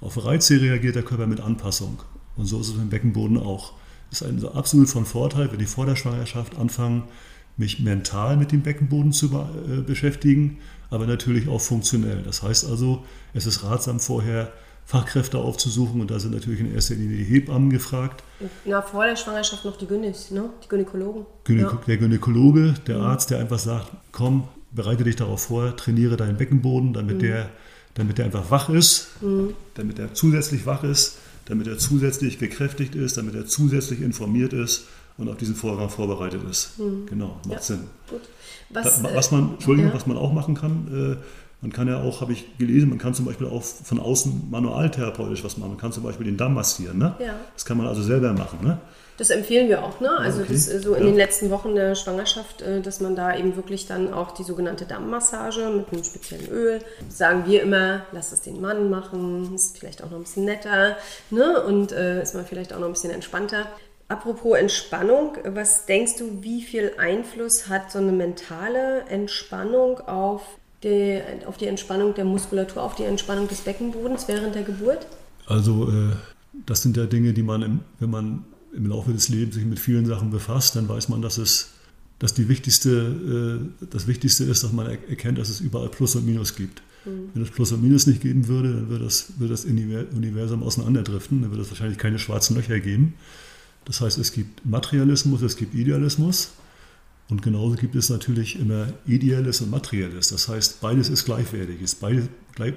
[0.00, 2.02] Auf Reize reagiert der Körper mit Anpassung.
[2.36, 3.72] Und so ist es im Beckenboden auch.
[4.10, 7.04] Das ist also absolut von Vorteil, wenn ich vor der Schwangerschaft anfange,
[7.56, 10.58] mich mental mit dem Beckenboden zu äh, beschäftigen,
[10.94, 12.22] aber natürlich auch funktionell.
[12.24, 13.04] Das heißt also,
[13.34, 14.52] es ist ratsam vorher
[14.86, 18.22] Fachkräfte aufzusuchen und da sind natürlich in erster Linie die Hebammen gefragt,
[18.64, 20.50] Na, vor der Schwangerschaft noch die Gynäs, ne?
[20.62, 21.26] Die Gynäkologen.
[21.44, 21.82] Gynäko Ja.
[21.86, 26.92] der Gynäkologe, der Arzt, der einfach sagt, komm, bereite dich darauf vor, trainiere deinen Beckenboden,
[26.92, 27.48] damit, der,
[27.94, 29.08] damit der einfach wach ist,
[29.74, 34.84] damit er zusätzlich wach ist, damit er zusätzlich gekräftigt ist, damit er zusätzlich informiert ist
[35.18, 36.72] und auf diesen Vorgang vorbereitet ist.
[37.06, 37.58] Genau, macht Ja.
[37.60, 37.84] Sinn.
[38.10, 38.22] Gut.
[38.70, 39.96] Da, Was, äh, was man, Entschuldigung, ja.
[39.96, 41.24] was man auch machen kann, äh,
[41.60, 45.42] Man kann ja auch, habe ich gelesen, man kann zum Beispiel auch von außen manualtherapeutisch
[45.44, 45.70] was machen.
[45.70, 46.98] Man kann zum Beispiel den Damm massieren.
[46.98, 47.14] Ne?
[47.18, 47.36] Ja.
[47.54, 48.58] Das kann man also selber machen.
[48.62, 48.76] Ne?
[49.16, 50.10] Das empfehlen wir auch, ne?
[50.18, 50.52] Also okay.
[50.52, 51.08] das, äh, so in Ja.
[51.10, 54.84] den letzten Wochen der Schwangerschaft, äh, dass man da eben wirklich dann auch die sogenannte
[54.84, 60.02] Dammmassage mit einem speziellen Öl, sagen wir immer, lass es den Mann machen, ist vielleicht
[60.02, 60.96] auch noch ein bisschen netter,
[61.30, 61.62] ne?
[61.62, 63.68] Und äh, ist man vielleicht auch noch ein bisschen entspannter.
[64.08, 70.42] Apropos Entspannung, was denkst du, wie viel Einfluss hat so eine mentale Entspannung auf
[70.82, 75.06] die, auf die Entspannung der Muskulatur, auf die Entspannung des Beckenbodens während der Geburt?
[75.46, 76.12] Also äh,
[76.66, 79.78] das sind ja Dinge, die man, im, wenn man im Laufe des Lebens sich mit
[79.78, 81.70] vielen Sachen befasst, dann weiß man, dass es
[82.20, 86.14] dass die wichtigste, äh, das Wichtigste ist, dass man er- erkennt, dass es überall Plus
[86.14, 86.80] und Minus gibt.
[87.04, 90.62] Wenn es Plus und Minus nicht geben würde, dann würde das, würde das Univer- Universum
[90.62, 93.14] auseinanderdriften, dann würde es wahrscheinlich keine schwarzen Löcher geben.
[93.84, 96.52] Das heißt, es gibt Materialismus, es gibt Idealismus
[97.28, 100.28] und genauso gibt es natürlich immer Ideelles und Materielles.
[100.28, 102.28] Das heißt, beides ist gleichwertig, ist beides,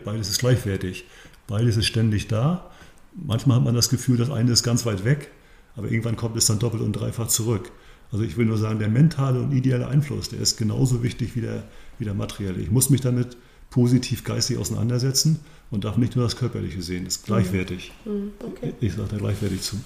[0.04, 1.06] beides ist gleichwertig,
[1.48, 2.70] beides ist ständig da.
[3.14, 5.32] Manchmal hat man das Gefühl, das eine ist ganz weit weg,
[5.76, 7.72] aber irgendwann kommt es dann doppelt und dreifach zurück.
[8.12, 11.42] Also ich will nur sagen, der mentale und ideelle Einfluss, der ist genauso wichtig wie
[11.42, 11.64] der,
[12.00, 12.62] wie der materielle.
[12.62, 13.36] Ich muss mich damit
[13.70, 15.40] positiv geistig auseinandersetzen
[15.72, 17.04] und darf nicht nur das Körperliche sehen.
[17.04, 17.92] Das ist gleichwertig.
[18.40, 18.74] Okay.
[18.80, 19.78] Ich sage da gleichwertig zu.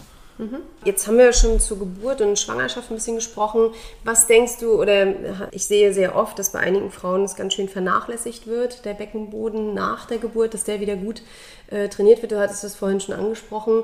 [0.84, 3.72] Jetzt haben wir ja schon zur Geburt und Schwangerschaft ein bisschen gesprochen.
[4.04, 5.14] Was denkst du, oder
[5.52, 9.74] ich sehe sehr oft, dass bei einigen Frauen es ganz schön vernachlässigt wird, der Beckenboden
[9.74, 11.22] nach der Geburt, dass der wieder gut
[11.68, 12.32] äh, trainiert wird.
[12.32, 13.84] Du hattest das vorhin schon angesprochen.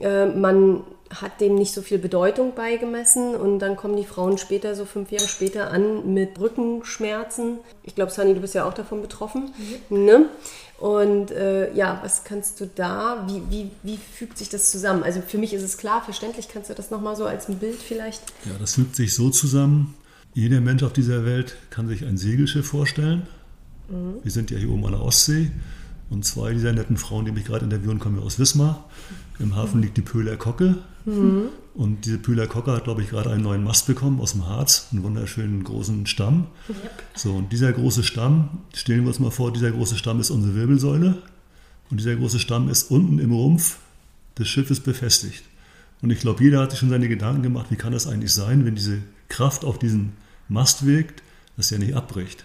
[0.00, 4.74] Äh, man hat dem nicht so viel Bedeutung beigemessen und dann kommen die Frauen später,
[4.74, 7.58] so fünf Jahre später, an mit Rückenschmerzen.
[7.84, 9.54] Ich glaube, Sani, du bist ja auch davon betroffen.
[9.88, 10.28] Ne?
[10.78, 15.02] Und äh, ja, was kannst du da, wie, wie, wie fügt sich das zusammen?
[15.02, 17.80] Also für mich ist es klar, verständlich, kannst du das nochmal so als ein Bild
[17.80, 18.22] vielleicht?
[18.44, 19.94] Ja, das fügt sich so zusammen.
[20.34, 23.26] Jeder Mensch auf dieser Welt kann sich ein Segelschiff vorstellen.
[24.22, 25.50] Wir sind ja hier oben an der Ostsee
[26.10, 28.84] und zwei dieser netten Frauen, die mich gerade interviewen, kommen ja aus Wismar.
[29.38, 30.76] Im Hafen liegt die Pöhler Kocke
[31.76, 34.88] und diese Pöhler Kocke hat, glaube ich, gerade einen neuen Mast bekommen aus dem Harz,
[34.92, 36.46] einen wunderschönen großen Stamm.
[37.14, 40.54] So, und dieser große Stamm, stellen wir uns mal vor, dieser große Stamm ist unsere
[40.54, 41.22] Wirbelsäule
[41.90, 43.76] und dieser große Stamm ist unten im Rumpf
[44.38, 45.44] des Schiffes befestigt.
[46.00, 48.64] Und ich glaube, jeder hat sich schon seine Gedanken gemacht, wie kann das eigentlich sein,
[48.64, 50.12] wenn diese Kraft auf diesen
[50.48, 51.22] Mast wirkt,
[51.58, 52.44] dass der nicht abbricht.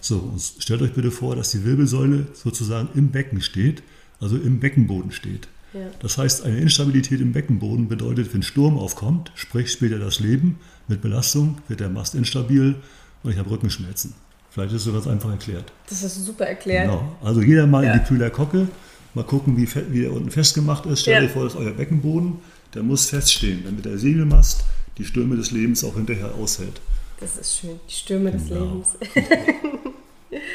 [0.00, 3.82] So, und stellt euch bitte vor, dass die Wirbelsäule sozusagen im Becken steht,
[4.20, 5.48] also im Beckenboden steht.
[5.72, 5.80] Ja.
[6.00, 11.00] Das heißt, eine Instabilität im Beckenboden bedeutet, wenn Sturm aufkommt, sprich später das Leben, mit
[11.00, 12.74] Belastung wird der Mast instabil
[13.22, 14.14] und ich habe Rückenschmerzen.
[14.50, 15.72] Vielleicht ist so ganz einfach erklärt.
[15.88, 16.86] Das ist super erklärt.
[16.86, 17.16] Genau.
[17.22, 17.92] Also jeder mal Ja.
[17.94, 18.66] in die Pöhler Kocke,
[19.14, 21.02] mal gucken, wie, wie der unten festgemacht ist.
[21.02, 21.26] Stellt Ja.
[21.26, 22.38] euch vor, das ist euer Beckenboden,
[22.74, 24.64] der muss feststehen, damit der Segelmast
[24.98, 26.80] die Stürme des Lebens auch hinterher aushält.
[27.20, 28.64] Das ist schön, die Stürme des Genau.
[28.64, 28.88] Lebens.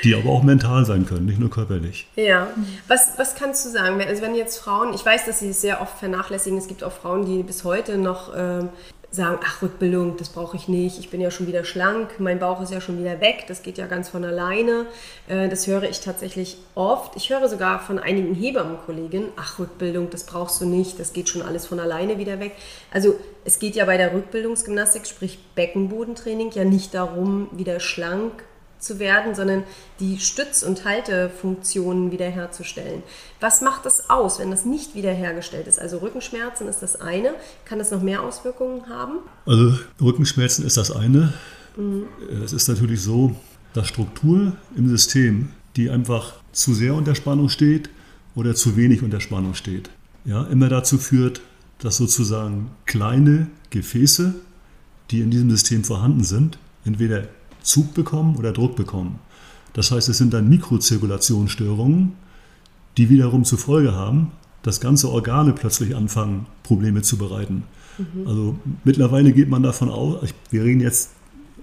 [0.03, 2.07] Die aber auch mental sein können, nicht nur körperlich.
[2.15, 2.47] Ja,
[2.87, 4.01] was, was kannst du sagen?
[4.01, 6.91] Also wenn jetzt Frauen, ich weiß, dass sie es sehr oft vernachlässigen, es gibt auch
[6.91, 8.69] Frauen, die bis heute noch ähm,
[9.15, 12.61] sagen, ach Rückbildung, das brauche ich nicht, ich bin ja schon wieder schlank, mein Bauch
[12.61, 14.85] ist ja schon wieder weg, das geht ja ganz von alleine.
[15.27, 17.15] Äh, das höre ich tatsächlich oft.
[17.15, 21.41] Ich höre sogar von einigen Hebammenkolleginnen, ach Rückbildung, das brauchst du nicht, das geht schon
[21.41, 22.53] alles von alleine wieder weg.
[22.91, 28.43] Also es geht ja bei der Rückbildungsgymnastik, sprich Beckenbodentraining, ja nicht darum, wieder schlank
[28.85, 29.63] zu werden, sondern
[29.99, 33.03] die Stütz- und Haltefunktionen wiederherzustellen.
[33.39, 35.79] Was macht das aus, wenn das nicht wiederhergestellt ist?
[35.79, 37.33] Also Rückenschmerzen ist das eine.
[37.65, 39.19] Kann das noch mehr Auswirkungen haben?
[39.45, 41.33] Also Rückenschmerzen ist das eine.
[42.43, 43.35] Es ist natürlich so,
[43.73, 47.89] dass Struktur im System, die einfach zu sehr unter Spannung steht
[48.35, 49.89] oder zu wenig unter Spannung steht,
[50.23, 51.41] ja, immer dazu führt,
[51.79, 54.33] dass sozusagen kleine Gefäße,
[55.11, 57.27] die in diesem System vorhanden sind, entweder
[57.65, 59.19] Zug bekommen oder Druck bekommen.
[59.73, 62.13] Das heißt, es sind dann Mikrozirkulationsstörungen,
[62.97, 64.31] die wiederum zur Folge haben,
[64.63, 67.63] dass ganze Organe plötzlich anfangen, Probleme zu bereiten.
[68.25, 71.11] Also mittlerweile geht man davon aus, wir reden jetzt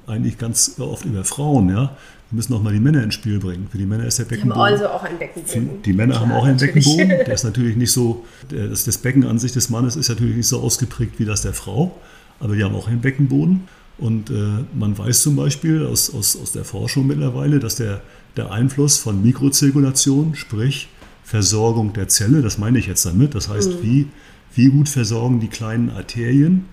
[0.06, 1.96] eigentlich ganz oft über Frauen, ja.
[2.30, 3.68] Wir müssen auch mal die Männer ins Spiel bringen.
[3.70, 4.72] Für die Männer ist der Die haben Beckenboden.
[4.72, 5.82] also auch einen Beckenboden.
[5.82, 6.86] Die Männer haben Klar, auch einen natürlich.
[6.86, 7.08] Beckenboden.
[7.26, 10.48] Der ist natürlich nicht so, das, das Becken an sich des Mannes ist natürlich nicht
[10.48, 11.98] so ausgeprägt wie das der Frau,
[12.40, 13.68] aber die haben auch einen Beckenboden.
[14.02, 18.02] Und äh, man weiß zum Beispiel aus, aus, aus der Forschung mittlerweile, dass der,
[18.36, 20.88] der Einfluss von Mikrozirkulation, sprich
[21.22, 24.08] Versorgung der Zelle, das meine ich jetzt damit, das heißt, wie,
[24.56, 26.64] wie gut versorgen die kleinen Arterien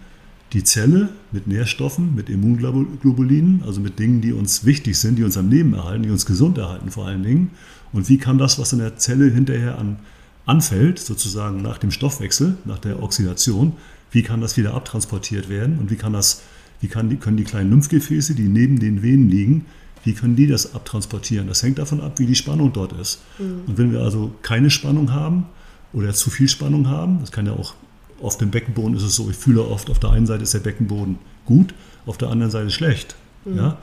[0.53, 5.37] die Zelle mit Nährstoffen, mit Immunglobulinen, also mit Dingen, die uns wichtig sind, die uns
[5.37, 7.51] am Leben erhalten, die uns gesund erhalten vor allen Dingen.
[7.93, 9.99] Und wie kann das, was in der Zelle hinterher an,
[10.47, 13.73] anfällt, sozusagen nach dem Stoffwechsel, nach der Oxidation,
[14.09, 16.41] wie kann das wieder abtransportiert werden und wie kann das,
[16.81, 19.65] wie kann die, können die kleinen Lymphgefäße, die neben den Venen liegen,
[20.03, 21.47] wie können die das abtransportieren?
[21.47, 23.21] Das hängt davon ab, wie die Spannung dort ist.
[23.67, 25.45] Und wenn wir also keine Spannung haben
[25.91, 27.73] oder zu viel Spannung haben, das kann ja auch
[28.21, 30.59] auf dem Beckenboden ist es so, ich fühle oft, auf der einen Seite ist der
[30.59, 31.73] Beckenboden gut,
[32.05, 33.15] auf der anderen Seite schlecht.
[33.45, 33.77] Ja?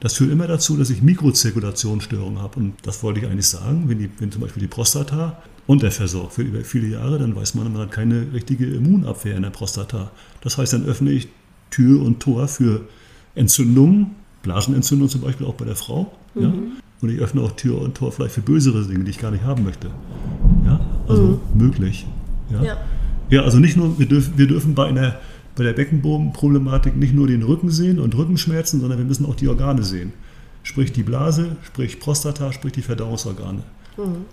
[0.00, 2.60] Das führt immer dazu, dass ich Mikrozirkulationsstörungen habe.
[2.60, 6.48] Und das wollte ich eigentlich sagen, wenn, die, wenn zum Beispiel die Prostata unterversorgt wird
[6.48, 10.10] über viele Jahre, dann weiß man, man hat keine richtige Immunabwehr in der Prostata.
[10.40, 11.28] Das heißt, dann öffne ich
[11.70, 12.82] Tür und Tor für
[13.34, 16.12] Entzündungen, Blasenentzündung zum Beispiel auch bei der Frau.
[16.34, 16.52] Ja?
[17.00, 19.44] Und ich öffne auch Tür und Tor vielleicht für bösere Dinge, die ich gar nicht
[19.44, 19.88] haben möchte.
[20.64, 20.80] Ja?
[21.06, 22.06] Also möglich.
[22.50, 22.62] Ja?
[22.62, 22.76] Ja.
[23.30, 25.16] Ja, also nicht nur, wir dürfen, wir dürfen bei, einer,
[25.54, 29.48] bei der Beckenbodenproblematik nicht nur den Rücken sehen und Rückenschmerzen, sondern wir müssen auch die
[29.48, 30.12] Organe sehen.
[30.62, 33.62] Sprich die Blase, sprich Prostata, sprich die Verdauungsorgane.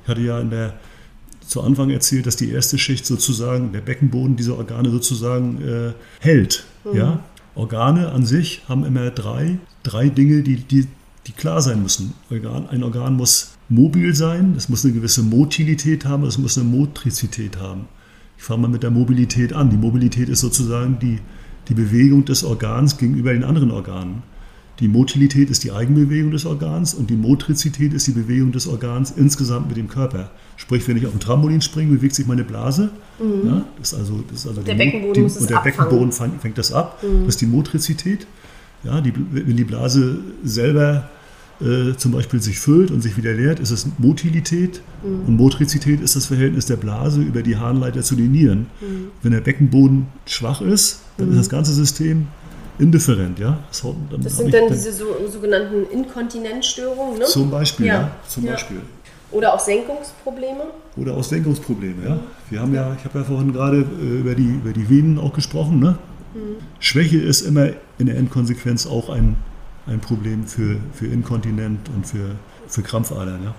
[0.03, 0.75] Ich hatte ja in der,
[1.45, 6.65] zu Anfang erzählt, dass die erste Schicht sozusagen, der Beckenboden diese Organe sozusagen äh, hält.
[6.93, 7.19] Ja?
[7.55, 10.87] Organe an sich haben immer drei, drei Dinge, die, die,
[11.25, 12.13] die klar sein müssen.
[12.29, 16.67] Organ, ein Organ muss mobil sein, es muss eine gewisse Motilität haben, es muss eine
[16.67, 17.87] Motrizität haben.
[18.37, 19.69] Ich fange mal mit der Mobilität an.
[19.69, 21.19] Die Mobilität ist sozusagen die,
[21.69, 24.23] die Bewegung des Organs gegenüber den anderen Organen.
[24.79, 29.11] Die Motilität ist die Eigenbewegung des Organs und die Motrizität ist die Bewegung des Organs
[29.15, 30.31] insgesamt mit dem Körper.
[30.57, 32.89] Sprich, wenn ich auf dem Trampolin springe, bewegt sich meine Blase.
[33.45, 35.77] Ja, das ist also, das ist also Der Beckenboden die, muss und der abfangen.
[35.77, 37.01] Beckenboden fang- fängt das ab.
[37.01, 38.27] Das ist die Motrizität.
[38.83, 41.09] Ja, die, wenn die Blase selber
[41.61, 44.81] äh, zum Beispiel sich füllt und sich wieder leert, ist es Motilität.
[45.03, 48.65] Und Motrizität ist das Verhältnis der Blase über die Harnleiter zu den Nieren.
[49.23, 52.27] Wenn der Beckenboden schwach ist, dann ist das ganze System
[52.79, 53.39] indifferent.
[53.39, 53.59] Ja?
[54.11, 57.25] Dann Das sind dann diese so, sogenannten Inkontinenzstörungen, ne?
[57.25, 57.93] zum Beispiel, ja.
[57.93, 58.11] Ja.
[58.27, 58.51] zum Ja.
[58.53, 58.81] Beispiel.
[59.31, 60.65] Oder auch Senkungsprobleme.
[60.97, 62.19] Oder aus Senkungsprobleme, ja.
[62.49, 65.33] Wir haben ja, ich habe ja vorhin gerade äh, über die, über die Venen auch
[65.33, 65.97] gesprochen, ne?
[66.79, 69.37] Schwäche ist immer in der Endkonsequenz auch ein,
[69.87, 72.35] ein Problem für, für Inkontinent und für,
[72.67, 73.55] für Krampfadern, ja.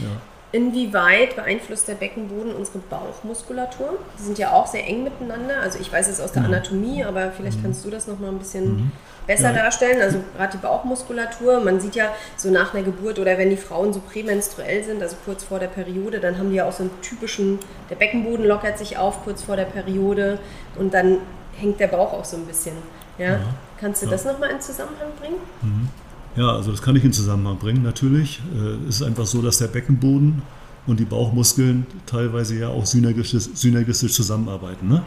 [0.00, 0.10] ja.
[0.54, 3.98] Inwieweit beeinflusst der Beckenboden unsere Bauchmuskulatur?
[4.16, 5.58] Die sind ja auch sehr eng miteinander.
[5.60, 8.38] Also ich weiß es aus der Anatomie, aber vielleicht kannst du das noch mal ein
[8.38, 8.92] bisschen
[9.26, 9.64] besser Ja.
[9.64, 10.00] darstellen.
[10.00, 13.92] Also gerade die Bauchmuskulatur, man sieht ja so nach einer Geburt oder wenn die Frauen
[13.92, 17.00] so prämenstruell sind, also kurz vor der Periode, dann haben die ja auch so einen
[17.02, 17.58] typischen,
[17.90, 20.38] der Beckenboden lockert sich auf kurz vor der Periode
[20.78, 21.18] und dann
[21.56, 22.74] hängt der Bauch auch so ein bisschen.
[23.18, 23.40] Ja?
[23.80, 24.12] Kannst du Ja.
[24.12, 25.90] das noch mal in Zusammenhang bringen?
[26.36, 28.40] Ja, also das kann ich in Zusammenhang bringen, natürlich.
[28.54, 30.42] Äh, Es ist einfach so, dass der Beckenboden
[30.86, 34.88] und die Bauchmuskeln teilweise ja auch synergistisch, synergistisch zusammenarbeiten.
[34.88, 35.02] Ne?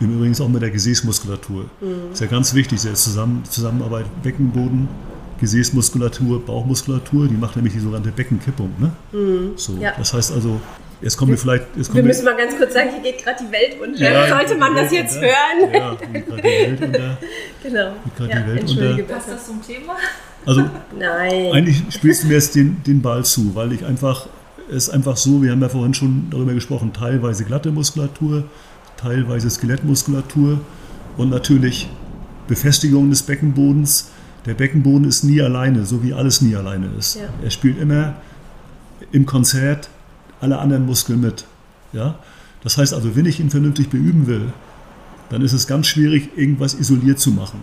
[0.00, 1.64] Im Übrigen auch mit der Gesäßmuskulatur.
[2.12, 4.88] Ist ja ganz wichtig, diese Zusammen Zusammenarbeit Beckenboden,
[5.40, 8.70] Gesäßmuskulatur, Bauchmuskulatur, die macht nämlich die sogenannte Beckenkippung.
[8.78, 8.92] Ne?
[9.56, 9.92] So, Ja.
[9.98, 10.60] Das heißt also,
[11.00, 11.64] jetzt kommen wir vielleicht...
[11.76, 14.00] Jetzt Wir kommen müssen mal ganz kurz sagen, hier geht gerade die Welt unter.
[14.00, 15.64] Ja, Sollte man das jetzt Welt hören?
[15.66, 15.78] unter.
[15.78, 17.18] Ja, geht gerade die Welt unter.
[17.62, 17.92] Genau.
[18.16, 19.14] gerade Ja, die Welt entschuldige unter.
[19.14, 19.96] Passt das zum Thema?
[20.46, 20.62] Also
[20.96, 21.52] Nein.
[21.52, 24.28] Eigentlich spielst du mir jetzt den, den Ball zu, weil ich einfach,
[24.68, 28.44] es ist einfach so, wir haben ja vorhin schon darüber gesprochen, teilweise glatte Muskulatur,
[28.96, 30.60] teilweise Skelettmuskulatur
[31.16, 31.88] und natürlich
[32.46, 34.10] Befestigung des Beckenbodens.
[34.46, 37.16] Der Beckenboden ist nie alleine, so wie alles nie alleine ist.
[37.16, 37.22] Ja.
[37.42, 38.14] Er spielt immer
[39.10, 39.88] im Konzert
[40.40, 41.44] alle anderen Muskeln mit.
[41.92, 42.18] Ja?
[42.62, 44.52] Das heißt also, wenn ich ihn vernünftig beüben will,
[45.30, 47.60] dann ist es ganz schwierig, irgendwas isoliert zu machen.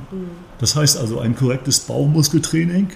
[0.59, 2.89] Das heißt also, ein korrektes Bauchmuskeltraining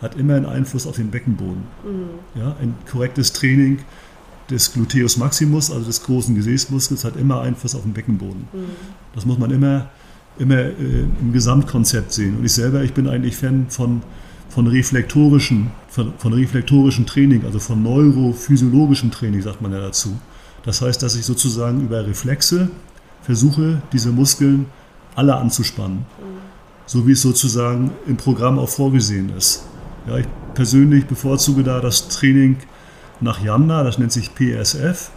[0.00, 1.62] hat immer einen Einfluss auf den Beckenboden.
[2.34, 3.80] Ja, ein korrektes Training
[4.50, 8.48] des Gluteus maximus, also des großen Gesäßmuskels, hat immer Einfluss auf den Beckenboden.
[9.14, 9.90] Das muss man immer,
[10.38, 12.36] immer äh, im Gesamtkonzept sehen.
[12.38, 14.02] Und ich selber, ich bin eigentlich Fan von,
[14.56, 20.18] von reflektorischen, von, reflektorischen Training, also von neurophysiologischem Training, sagt man ja dazu.
[20.64, 22.70] Das heißt, dass ich sozusagen über Reflexe
[23.20, 24.64] versuche, diese Muskeln
[25.14, 26.06] alle anzuspannen.
[26.86, 29.66] So wie es sozusagen im Programm auch vorgesehen ist.
[30.06, 32.56] Ja, ich persönlich bevorzuge da das Training
[33.20, 35.10] nach Yamna, das nennt sich PSF,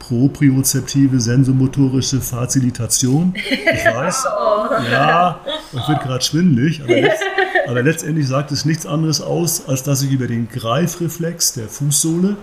[0.00, 3.32] propriozeptive sensomotorische Fazilitation.
[3.36, 4.24] Ich weiß,
[4.90, 5.38] ja,
[5.72, 7.22] es wird gerade schwindelig, aber, letzt,
[7.66, 12.36] aber letztendlich sagt es nichts anderes aus, als dass ich über den Greifreflex der Fußsohle,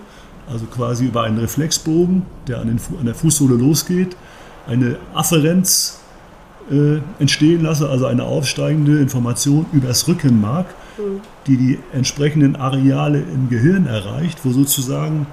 [0.50, 4.16] also quasi über einen Reflexbogen, der an, den, an der Fußsohle losgeht,
[4.66, 6.00] eine Afferenz
[6.70, 10.66] äh, entstehen lasse, also eine aufsteigende Information übers Rückenmark,
[11.46, 15.26] die die entsprechenden Areale im Gehirn erreicht, wo sozusagen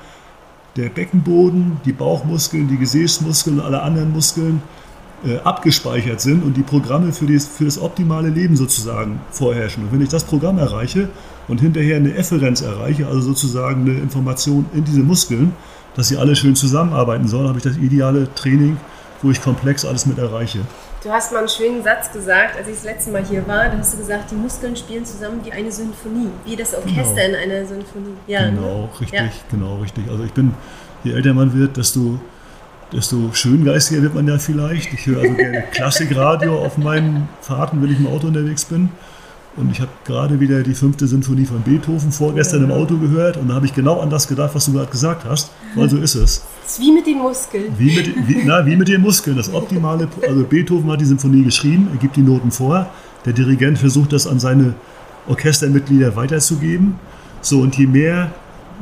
[0.76, 4.62] der Beckenboden, die Bauchmuskeln, die Gesäßmuskeln und alle anderen Muskeln
[5.26, 9.84] äh, abgespeichert sind und die Programme für, dies, für das optimale Leben sozusagen vorherrschen.
[9.86, 11.10] Und wenn ich das Programm erreiche
[11.48, 15.54] und hinterher eine Efferenz erreiche, also sozusagen eine Information in diese Muskeln,
[15.96, 18.78] dass sie alle schön zusammenarbeiten sollen, habe ich das ideale Training,
[19.24, 20.60] wo ich komplex alles mit erreiche.
[21.04, 23.70] Du hast mal einen schönen Satz gesagt, als ich das letzte Mal hier war.
[23.70, 27.38] Da hast du gesagt, die Muskeln spielen zusammen wie eine Symphonie, wie das Orchester Genau.
[27.40, 28.14] in einer Symphonie.
[28.28, 28.58] Ja, ne?
[28.58, 29.30] Genau, richtig, Ja.
[29.50, 30.04] genau, richtig.
[30.10, 30.54] Also ich bin,
[31.04, 32.20] je älter man wird, desto,
[32.92, 34.94] desto schöngeistiger wird man ja vielleicht.
[34.94, 38.90] Ich höre also gerne Klassikradio auf meinen Fahrten, wenn ich im Auto unterwegs bin.
[39.58, 43.48] Und ich habe gerade wieder die fünfte Sinfonie von Beethoven vorgestern im Auto gehört und
[43.48, 46.14] da habe ich genau an das gedacht, was du gerade gesagt hast, weil so ist
[46.14, 46.44] es.
[46.62, 47.74] Das ist wie mit den Muskeln.
[47.76, 49.36] Wie mit, wie, na, wie mit den Muskeln.
[49.36, 52.88] Das optimale, also Beethoven hat die Symphonie geschrieben, er gibt die Noten vor.
[53.26, 54.76] Der Dirigent versucht das an seine
[55.28, 57.00] Orchestermitglieder weiterzugeben.
[57.42, 58.32] So, und je mehr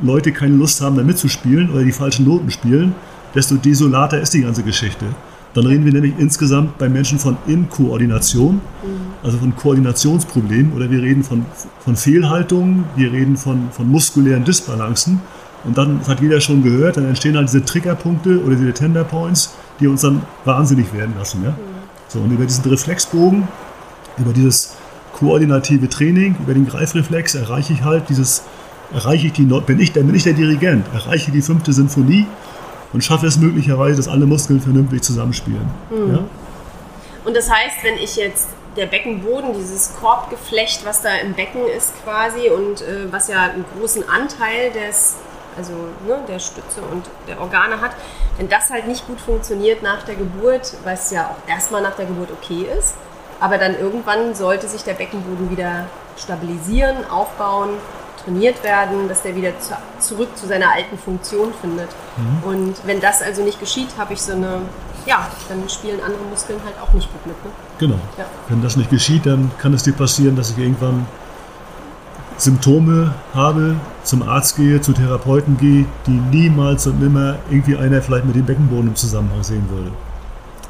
[0.02, 2.94] Leute keine Lust haben, da mitzuspielen oder die falschen Noten spielen,
[3.36, 5.04] desto desolater ist die ganze Geschichte.
[5.54, 8.60] Dann reden wir nämlich insgesamt bei Menschen von Inkoordination,
[9.22, 11.46] also von Koordinationsproblemen oder wir reden von,
[11.80, 15.20] von Fehlhaltungen, wir reden von, von muskulären Disbalancen.
[15.64, 19.04] Und dann, das hat jeder schon gehört, dann entstehen halt diese Triggerpunkte oder diese Tender
[19.04, 21.42] Points, die uns dann wahnsinnig werden lassen.
[21.42, 21.56] Ja?
[22.08, 23.48] So, und über diesen Reflexbogen,
[24.18, 24.76] über dieses
[25.14, 28.42] koordinative Training, über den Greifreflex erreiche ich halt dieses,
[28.92, 32.26] erreiche ich die, bin ich, bin ich der Dirigent, erreiche die fünfte Sinfonie
[32.96, 35.68] und schaffe es möglicherweise, dass alle Muskeln vernünftig zusammenspielen.
[35.90, 36.24] Ja?
[37.26, 41.92] Und das heißt, wenn ich jetzt der Beckenboden, dieses Korbgeflecht, was da im Becken ist
[42.04, 45.16] quasi und äh, was ja einen großen Anteil des,
[45.58, 45.72] also
[46.06, 47.90] ne, der Stütze und der Organe hat,
[48.38, 52.06] wenn das halt nicht gut funktioniert nach der Geburt, was ja auch erstmal nach der
[52.06, 52.94] Geburt okay ist,
[53.40, 55.84] aber dann irgendwann sollte sich der Beckenboden wieder
[56.16, 57.74] stabilisieren, aufbauen,
[58.24, 61.88] trainiert werden, dass der wieder zu, zurück zu seiner alten Funktion findet.
[62.44, 64.60] Und wenn das also nicht geschieht, habe ich so eine,
[65.06, 67.44] ja, dann spielen andere Muskeln halt auch nicht gut mit.
[67.44, 67.50] Ne?
[67.78, 68.00] Genau.
[68.18, 68.24] Ja.
[68.48, 71.06] Wenn das nicht geschieht, dann kann es dir passieren, dass ich irgendwann
[72.38, 78.26] Symptome habe, zum Arzt gehe, zu Therapeuten gehe, die niemals und nimmer irgendwie einer vielleicht
[78.26, 79.90] mit dem Beckenboden im Zusammenhang sehen würde.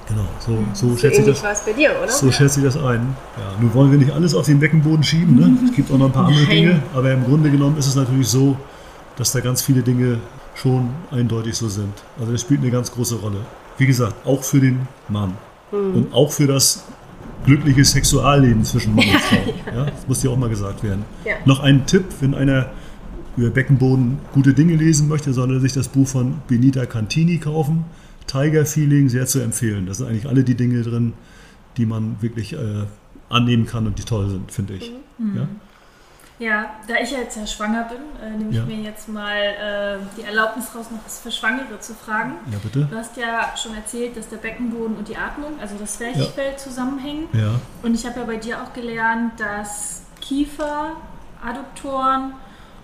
[0.09, 1.43] Genau, so, so So schätze ich das.
[1.43, 2.09] war bei dir, oder?
[2.11, 3.17] So schätze ich das ein.
[3.37, 5.35] Ja, nun wollen wir nicht alles auf den Beckenboden schieben.
[5.37, 5.59] Ne?
[5.69, 6.51] Es gibt auch noch ein paar andere Nein.
[6.57, 6.83] Dinge.
[6.95, 8.57] Aber im Grunde genommen ist es natürlich so,
[9.17, 10.19] dass da ganz viele Dinge
[10.55, 11.93] schon eindeutig so sind.
[12.21, 13.39] Also das spielt eine ganz große Rolle.
[13.79, 15.35] Wie gesagt, auch für den Mann.
[15.73, 16.85] Und auch für das
[17.45, 19.55] glückliche Sexualleben zwischen Mann und Frau.
[19.75, 21.05] ja, das muss ja auch mal gesagt werden.
[21.25, 21.35] Ja.
[21.45, 22.71] Noch ein Tipp, wenn einer
[23.37, 27.85] über Beckenboden gute Dinge lesen möchte, soll er sich das Buch von Benita Cantini kaufen.
[28.27, 29.87] Tiger Feeling, sehr zu empfehlen.
[29.87, 31.13] Da sind eigentlich alle die Dinge drin,
[31.77, 32.85] die man wirklich äh,
[33.29, 34.93] annehmen kann und die toll sind, finde ich.
[35.35, 35.49] Ja?
[36.39, 38.65] Ja, da ich ja jetzt ja schwanger bin, äh, nehme ich Ja.
[38.67, 42.35] mir jetzt mal äh, die Erlaubnis raus, noch was für Schwangere zu fragen.
[42.53, 42.87] ja, bitte.
[42.91, 47.25] Du hast ja schon erzählt, dass der Beckenboden und die Atmung, also das Zwerchfell, zusammenhängen.
[47.33, 50.97] Ja, Und ich habe ja bei dir auch gelernt, dass Kiefer,
[51.43, 52.35] Adduktoren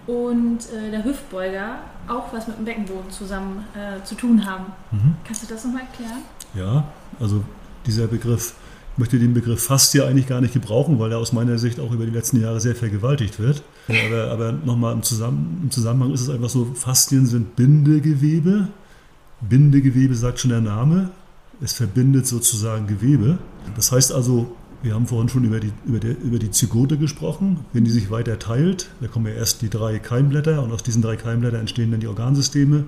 [0.07, 4.67] und äh, der Hüftbeuger auch was mit dem Beckenboden zusammen äh, zu tun haben.
[4.91, 5.15] Mhm.
[5.25, 6.23] Kannst du das nochmal erklären?
[6.55, 6.85] ja,
[7.21, 7.43] also
[7.87, 8.55] dieser Begriff,
[8.93, 11.81] ich möchte den Begriff fast ja eigentlich gar nicht gebrauchen, weil er aus meiner Sicht
[11.81, 13.63] auch über die letzten Jahre sehr vergewaltigt wird.
[13.89, 18.69] Aber, aber nochmal im, Zusammen, im Zusammenhang ist es einfach so, Faszien sind Bindegewebe.
[19.41, 21.11] Bindegewebe sagt schon der Name.
[21.63, 23.39] Es verbindet sozusagen Gewebe.
[23.77, 27.61] Das heißt also, wir haben vorhin schon über die, über, der, über die Zygote gesprochen.
[27.73, 31.03] Wenn die sich weiter teilt, da kommen ja erst die drei Keimblätter und aus diesen
[31.03, 32.85] drei Keimblättern entstehen dann die Organsysteme,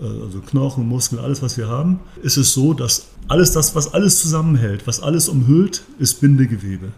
[0.00, 3.94] äh, also Knochen, Muskeln, alles, was wir haben, ist es so, dass alles das, was
[3.94, 6.92] alles zusammenhält, was alles umhüllt, ist Bindegewebe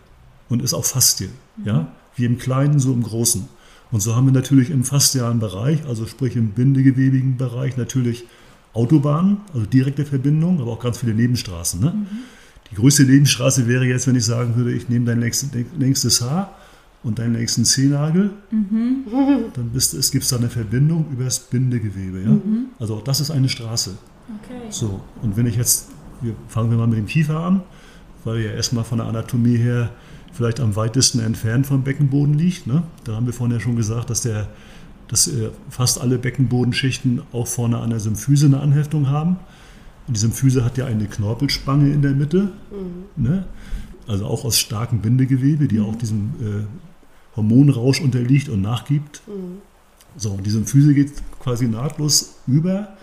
[0.49, 1.31] und ist auch Faszien.
[1.65, 1.93] Ja?
[2.17, 3.49] Wie im Kleinen, so im Großen.
[3.93, 8.25] Und so haben wir natürlich im faszialen Bereich, also sprich im bindegewebigen Bereich, natürlich
[8.73, 11.81] Autobahnen, also direkte Verbindungen, aber auch ganz viele Nebenstraßen.
[11.81, 12.07] Ne?
[12.71, 16.57] Die größte Nebenstraße wäre jetzt, wenn ich sagen würde, ich nehme dein längstes, Haar
[17.03, 18.31] und deinen längsten Zehennagel,
[19.55, 22.23] dann bist, es gibt da eine Verbindung über das Bindegewebe.
[22.23, 22.37] Ja?
[22.79, 23.97] Also auch das ist eine Straße.
[24.43, 24.61] Okay.
[24.71, 25.89] So, und wenn ich jetzt,
[26.21, 27.63] wir fangen wir mal mit dem Kiefer an,
[28.25, 29.91] weil er ja erstmal von der Anatomie her
[30.33, 32.67] vielleicht am weitesten entfernt vom Beckenboden liegt.
[32.67, 32.83] Ne?
[33.05, 34.49] Da haben wir vorhin ja schon gesagt, dass, der,
[35.09, 39.37] dass äh, fast alle Beckenbodenschichten auch vorne an der Symphyse eine Anheftung haben.
[40.07, 42.53] Und die Symphyse hat ja eine Knorpelspange in der Mitte,
[43.17, 43.45] ne?
[44.07, 49.23] also auch aus starkem Bindegewebe, die auch diesem äh, Hormonrausch unterliegt und nachgibt.
[50.17, 52.97] So, und die Symphyse geht quasi nahtlos über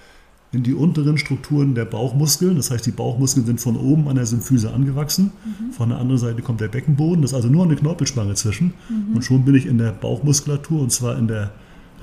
[0.53, 2.55] in die unteren Strukturen der Bauchmuskeln.
[2.55, 5.31] Das heißt, die Bauchmuskeln sind von oben an der Symphyse angewachsen.
[5.71, 7.23] Von der anderen Seite kommt der Beckenboden.
[7.23, 8.73] Das ist also nur eine Knorpelspange zwischen.
[9.15, 11.51] Und schon bin ich in der Bauchmuskulatur und zwar in der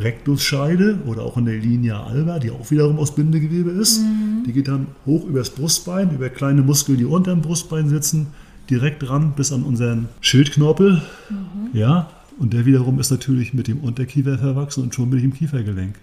[0.01, 4.01] Rektusscheide oder auch in der Linea alba, die auch wiederum aus Bindegewebe ist.
[4.47, 8.29] Die geht dann hoch übers Brustbein, über kleine Muskeln, die unter dem Brustbein sitzen,
[8.69, 11.03] direkt ran bis an unseren Schildknorpel.
[11.73, 15.35] Ja, und der wiederum ist natürlich mit dem Unterkiefer verwachsen und schon bin ich im
[15.35, 15.95] Kiefergelenk.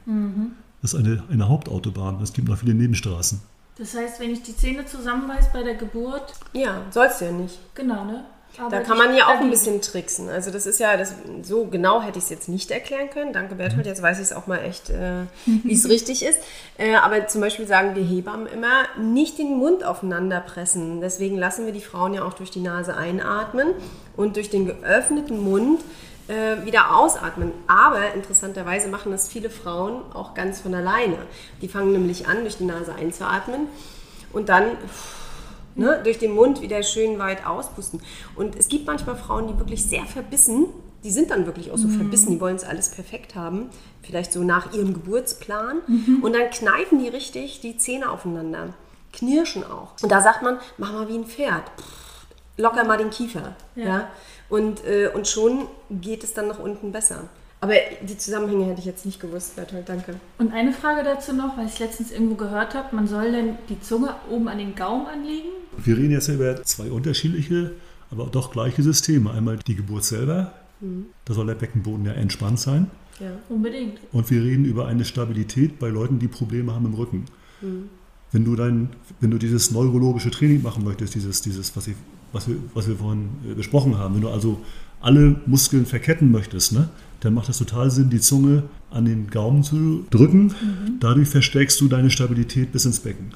[0.81, 2.21] Das ist eine, eine Hauptautobahn.
[2.21, 3.39] Es gibt noch viele Nebenstraßen.
[3.79, 7.59] Das heißt, wenn ich die Zähne zusammenbeiß bei der Geburt, Ja, sollst du ja nicht.
[7.75, 8.23] genau, ne?
[8.57, 10.29] Da Arbeite kann man ja auch ein bisschen tricksen.
[10.29, 13.31] Also das ist ja, das, so genau hätte ich es jetzt nicht erklären können.
[13.31, 16.39] Danke Berthold, jetzt weiß ich es auch mal echt, äh, wie es richtig ist.
[16.77, 21.01] Äh, aber zum Beispiel sagen wir Hebammen immer, nicht den Mund aufeinander pressen.
[21.01, 23.69] Deswegen lassen wir die Frauen ja auch durch die Nase einatmen
[24.15, 25.81] und durch den geöffneten Mund
[26.27, 27.51] äh, wieder ausatmen.
[27.67, 31.17] Aber interessanterweise machen das viele Frauen auch ganz von alleine.
[31.61, 33.67] Die fangen nämlich an, durch die Nase einzuatmen
[34.33, 34.65] und dann
[35.77, 38.01] ne, durch den Mund wieder schön weit auspusten.
[38.35, 40.65] Und es gibt manchmal Frauen, die wirklich sehr verbissen,
[41.03, 43.69] die sind dann wirklich auch so verbissen, die wollen es alles perfekt haben,
[44.01, 45.77] vielleicht so nach ihrem Geburtsplan.
[46.21, 48.73] Und dann kneifen die richtig die Zähne aufeinander,
[49.13, 49.91] knirschen auch.
[50.01, 51.63] Und da sagt man, mach mal wie ein Pferd,
[52.57, 53.55] locker mal den Kiefer.
[53.75, 53.85] Ja.
[53.85, 54.07] Ja.
[54.49, 57.29] Und, äh, und schon geht es dann nach unten besser.
[57.59, 57.73] Aber
[58.07, 60.15] die Zusammenhänge hätte ich jetzt nicht gewusst, Bertolt, danke.
[60.37, 63.79] Und eine Frage dazu noch, weil ich letztens irgendwo gehört habe, man soll denn die
[63.81, 65.49] Zunge oben an den Gaumen anlegen?
[65.77, 67.71] Wir reden jetzt über zwei unterschiedliche,
[68.11, 69.31] aber doch gleiche Systeme.
[69.31, 70.53] Einmal die Geburt selber,
[71.25, 72.91] da soll der Beckenboden ja entspannt sein.
[73.19, 73.31] Ja.
[73.49, 73.99] Unbedingt.
[74.11, 77.25] Und wir reden über eine Stabilität bei Leuten, die Probleme haben im Rücken.
[78.31, 78.89] Wenn, du dein,
[79.19, 81.95] wenn du dieses neurologische Training machen möchtest, dieses, dieses was, ich,
[82.31, 84.61] was, wir, was wir vorhin äh, besprochen haben, wenn du also
[85.01, 86.89] alle Muskeln verketten möchtest, ne,
[87.21, 90.53] dann macht es total Sinn, die Zunge an den Gaumen zu drücken.
[90.99, 93.31] Dadurch verstärkst du deine Stabilität bis ins Becken.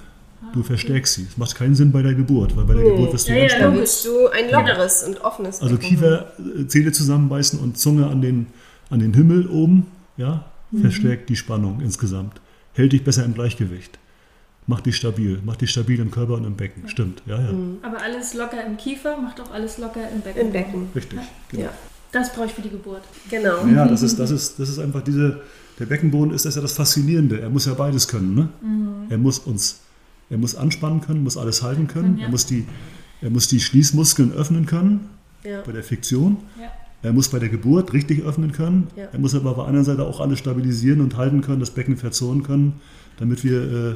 [0.54, 1.26] Du verstärkst sie.
[1.30, 2.90] Es macht keinen Sinn bei der Geburt, weil bei der Nee.
[2.92, 3.64] Geburt wirst du Ja, ja, entspannt.
[3.64, 3.80] Da logisch.
[3.82, 5.90] willst du ein lockeres und offenes Also Becken.
[5.90, 8.48] Kiefer, äh, Zähne zusammenbeißen und Zunge an den,
[8.90, 9.88] an den Himmel oben,
[10.18, 10.46] ja,
[10.82, 12.40] verstärkt die Spannung insgesamt.
[12.74, 13.98] Hält dich besser im Gleichgewicht.
[14.72, 15.40] Macht dich stabil.
[15.46, 16.88] Macht dich stabil im Körper und im Becken.
[16.88, 17.50] Stimmt, ja, ja.
[17.82, 20.42] Aber alles locker im Kiefer macht auch alles locker im Becken.
[20.48, 20.88] Im Becken.
[20.96, 21.20] Richtig.
[21.50, 21.64] Genau.
[21.64, 21.70] Ja,
[22.14, 23.04] Das brauche ich für die Geburt.
[23.30, 23.66] genau.
[23.68, 25.42] Ja, das ist, das, ist, das ist einfach diese,
[25.78, 27.42] der Beckenboden ist das ja das Faszinierende.
[27.42, 28.34] Er muss ja beides können.
[28.36, 28.50] Ne?
[29.10, 29.82] Er muss uns,
[30.30, 32.18] er muss anspannen können, muss alles halten können.
[32.18, 32.26] Ja.
[32.28, 32.66] Er, muss die,
[33.22, 35.10] er muss die Schließmuskeln öffnen können
[35.44, 35.62] Ja.
[35.66, 36.38] bei der Fiktion.
[36.60, 36.70] Ja.
[37.04, 38.88] Er muss bei der Geburt richtig öffnen können.
[38.96, 39.06] Ja.
[39.12, 41.98] Er muss aber auf der anderen Seite auch alles stabilisieren und halten können, das Becken
[41.98, 42.80] verzonen können,
[43.18, 43.96] damit wir äh,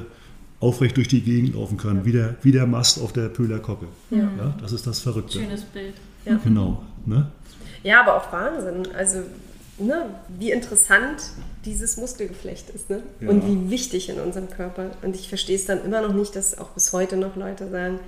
[0.66, 3.86] aufrecht durch die Gegend laufen können, wie, der, wie der Mast auf der Pöhler Kocke.
[4.10, 4.30] Ja.
[4.38, 5.40] Ja, das ist das Verrückte.
[5.40, 5.94] Schönes Bild.
[6.44, 6.82] Genau.
[7.06, 7.28] Ne?
[7.84, 8.88] Ja, aber auch Wahnsinn.
[8.96, 9.20] Also,
[9.78, 10.06] ne,
[10.40, 11.22] wie interessant
[11.66, 13.04] dieses Muskelgeflecht ist ne?
[13.22, 13.30] Ja.
[13.30, 14.92] und wie wichtig in unserem Körper.
[15.04, 18.00] Und ich verstehe es dann immer noch nicht, dass auch bis heute noch Leute sagen,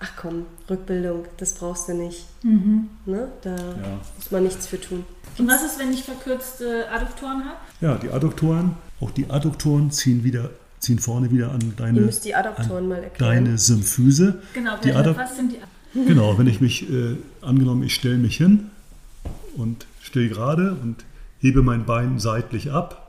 [0.00, 2.26] ach komm, Rückbildung, das brauchst du nicht.
[2.42, 3.28] Ne?
[3.42, 4.00] Da Ja.
[4.16, 5.04] muss man nichts für tun.
[5.38, 7.56] Und was ist, wenn ich verkürzte Adduktoren habe?
[7.80, 10.50] Ja, die Adduktoren, auch die Adduktoren ziehen wieder,
[10.80, 13.44] ziehen vorne wieder an deine, die Adaptoren mal erklären.
[13.44, 14.42] deine Symphyse.
[14.54, 15.58] Genau, Die Adduk- was sind die
[16.06, 18.66] Genau, wenn ich mich, äh, angenommen, ich stelle mich hin
[19.56, 21.04] und stehe gerade und
[21.38, 23.06] hebe mein Bein seitlich ab,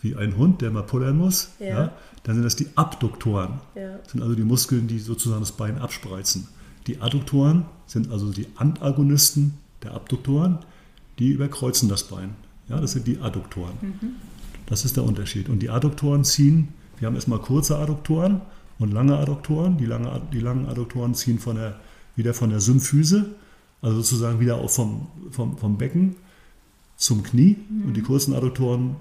[0.00, 1.66] wie ein Hund, der mal pullern muss, Ja.
[1.66, 1.92] ja.
[2.22, 3.60] dann sind das die Abduktoren.
[3.74, 3.98] Ja.
[4.02, 6.48] Das sind also die Muskeln, die sozusagen das Bein abspreizen.
[6.86, 10.58] Die Adduktoren sind also die Antagonisten der Abduktoren,
[11.18, 12.30] die überkreuzen das Bein.
[12.70, 13.74] Ja, das sind die Adduktoren.
[14.66, 15.48] Das ist der Unterschied.
[15.50, 16.68] Und die Adduktoren ziehen,
[17.00, 18.40] wir haben erstmal kurze Adduktoren
[18.78, 19.76] und lange Adduktoren.
[19.76, 21.78] Die, lange, die langen Adduktoren ziehen von der,
[22.16, 23.34] wieder von der Symphyse,
[23.82, 26.16] also sozusagen wieder auch vom, vom, vom Becken
[26.96, 27.56] zum Knie.
[27.86, 28.96] Und die kurzen Adduktoren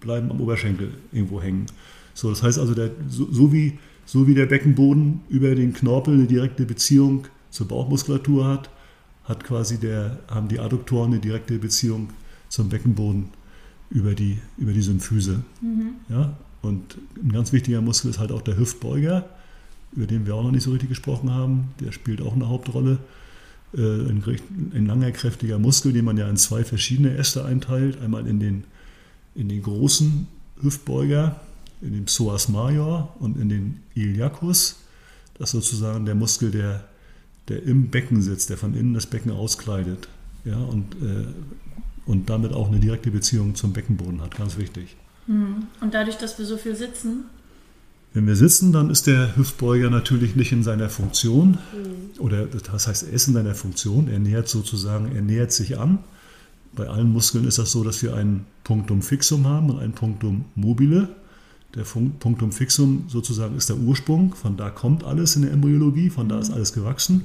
[0.00, 1.66] bleiben am Oberschenkel irgendwo hängen.
[2.14, 6.14] So, das heißt also, der, so, so, wie, so wie der Beckenboden über den Knorpel
[6.14, 8.70] eine direkte Beziehung zur Bauchmuskulatur hat,
[9.24, 12.08] hat quasi der, haben die Adduktoren eine direkte Beziehung
[12.48, 13.28] zum Beckenboden
[13.90, 15.42] über die, über die Symphyse.
[16.08, 16.36] Ja?
[16.62, 19.28] Und ein ganz wichtiger Muskel ist halt auch der Hüftbeuger,
[19.92, 21.74] über den wir auch noch nicht so richtig gesprochen haben.
[21.80, 22.98] Der spielt auch eine Hauptrolle.
[23.74, 24.22] Äh, Ein,
[24.74, 28.00] ein langer, kräftiger Muskel, den man ja in zwei verschiedene Äste einteilt.
[28.00, 28.64] Einmal in den,
[29.34, 30.28] in den großen
[30.60, 31.40] Hüftbeuger,
[31.80, 34.76] in den Psoas major und in den Iliacus.
[35.34, 36.84] Das ist sozusagen der Muskel, der,
[37.48, 40.08] der im Becken sitzt, der von innen das Becken auskleidet.
[40.44, 41.26] Ja, und, äh,
[42.06, 44.96] und damit auch eine direkte Beziehung zum Beckenboden hat, ganz wichtig.
[45.26, 47.24] Und dadurch, dass wir so viel sitzen,
[48.14, 51.56] Wenn wir sitzen, dann ist der Hüftbeuger natürlich nicht in seiner Funktion.
[52.18, 54.08] Oder das heißt, er ist in seiner Funktion.
[54.08, 55.98] Er nähert sozusagen, er nähert sich an.
[56.74, 60.44] Bei allen Muskeln ist das so, dass wir ein Punctum fixum haben und ein Punctum
[60.54, 61.08] mobile.
[61.74, 64.34] Der Punctum fixum sozusagen ist der Ursprung.
[64.34, 67.24] Von da kommt alles in der Embryologie, von da ist alles gewachsen.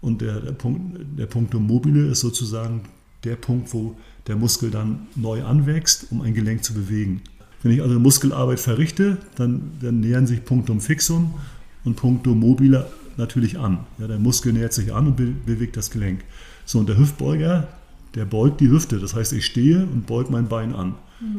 [0.00, 2.82] Und der, der, Punkt, der Punctum mobile ist sozusagen
[3.22, 7.22] der Punkt, wo der Muskel dann neu anwächst, um ein Gelenk zu bewegen.
[7.64, 11.34] Wenn ich also Muskelarbeit verrichte, dann, dann nähern sich Punctum fixum
[11.82, 12.86] und Punctum mobile
[13.16, 13.80] natürlich an.
[13.98, 16.20] Ja, der Muskel nähert sich an und be bewegt das Gelenk.
[16.66, 17.66] So, und der Hüftbeuger,
[18.14, 18.98] der beugt die Hüfte.
[18.98, 20.94] Das heißt, ich stehe und beug mein Bein an.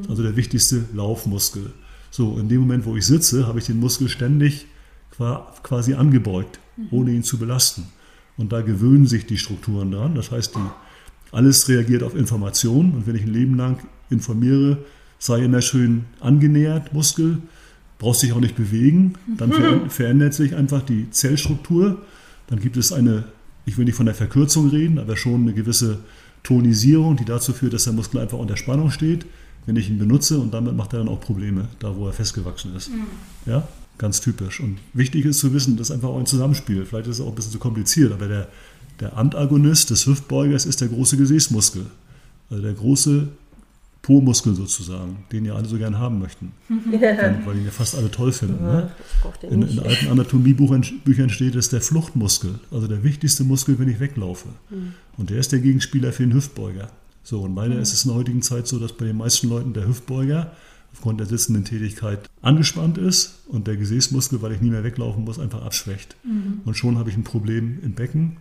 [0.10, 1.72] Also der wichtigste Laufmuskel.
[2.10, 4.66] So, in dem Moment, wo ich sitze, habe ich den Muskel ständig
[5.12, 6.60] qua- quasi angebeugt,
[6.92, 7.84] ohne ihn zu belasten.
[8.38, 10.16] Und da gewöhnen sich die Strukturen dran.
[10.16, 10.60] Das heißt, die,
[11.32, 12.94] alles reagiert auf Informationen.
[12.94, 13.78] Und wenn ich ein Leben lang
[14.10, 14.78] informiere,
[15.20, 17.39] sei immer schön angenähert, Muskel,
[17.97, 22.01] brauchst dich auch nicht bewegen, dann ver verändert sich einfach die Zellstruktur.
[22.47, 23.24] Dann gibt es eine,
[23.66, 25.99] ich will nicht von der Verkürzung reden, aber schon eine gewisse
[26.43, 29.26] Tonisierung, die dazu führt, dass der Muskel einfach unter Spannung steht,
[29.66, 32.76] wenn ich ihn benutze und damit macht er dann auch Probleme, da wo er festgewachsen
[32.76, 32.91] ist.
[33.45, 34.59] Ja, ganz typisch.
[34.59, 36.86] Und wichtig ist zu wissen, das ist einfach auch ein Zusammenspiel.
[36.86, 38.47] Vielleicht ist es auch ein bisschen zu kompliziert, aber der,
[38.99, 41.88] der Antagonist des Hüftbeugers ist der große Gesäßmuskel.
[42.51, 43.28] Also der große
[44.06, 48.12] Po-Muskel sozusagen, den ja alle so gern haben möchten, weil, weil ihn ja fast alle
[48.12, 48.64] toll finden.
[48.64, 48.91] Ne?
[49.24, 53.89] Brauch den In, in alten Anatomiebuchern steht es der Fluchtmuskel, also der wichtigste Muskel, wenn
[53.89, 54.49] ich weglaufe.
[55.18, 56.89] Und der ist der Gegenspieler für den Hüftbeuger.
[57.24, 59.74] So, und leider ist es in der heutigen Zeit so, dass bei den meisten Leuten
[59.74, 60.51] der Hüftbeuger
[60.93, 65.39] aufgrund der sitzenden Tätigkeit angespannt ist und der Gesäßmuskel, weil ich nie mehr weglaufen muss,
[65.39, 66.16] einfach abschwächt.
[66.64, 68.38] Und schon habe ich ein Problem im Becken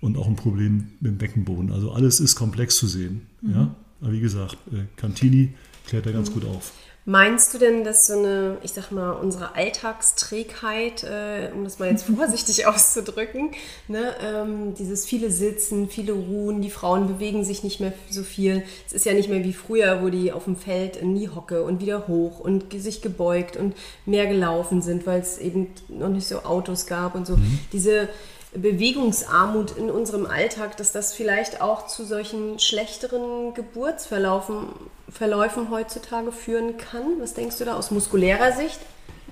[0.00, 1.70] und auch ein Problem im Beckenboden.
[1.70, 3.22] Also alles ist komplex zu sehen.
[3.42, 3.76] Ja?
[4.04, 5.54] Aber wie gesagt, äh, Cantini
[5.86, 6.72] klärt da ganz gut auf.
[7.06, 11.90] Meinst du denn, dass so eine, ich sag mal, unsere Alltagsträgheit, äh, um das mal
[11.90, 13.50] jetzt vorsichtig auszudrücken,
[13.88, 18.62] ne, ähm, dieses viele Sitzen, viele Ruhen, die Frauen bewegen sich nicht mehr so viel.
[18.86, 21.62] Es ist ja nicht mehr wie früher, wo die auf dem Feld in die Hocke
[21.62, 23.74] und wieder hoch und sich gebeugt und
[24.06, 27.38] mehr gelaufen sind, weil es eben noch nicht so Autos gab und so.
[27.72, 28.08] Diese
[28.54, 34.68] Bewegungsarmut in unserem Alltag, dass das vielleicht auch zu solchen schlechteren Geburtsverläufen
[35.14, 37.20] Verläufen heutzutage führen kann?
[37.20, 38.80] Was denkst du da aus muskulärer Sicht?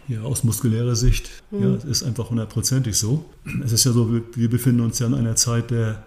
[0.06, 3.24] Ja, aus muskulärer Sicht, ja, es ist einfach hundertprozentig so.
[3.64, 6.02] Es ist ja so, wir, wir befinden uns ja in einer Zeit der,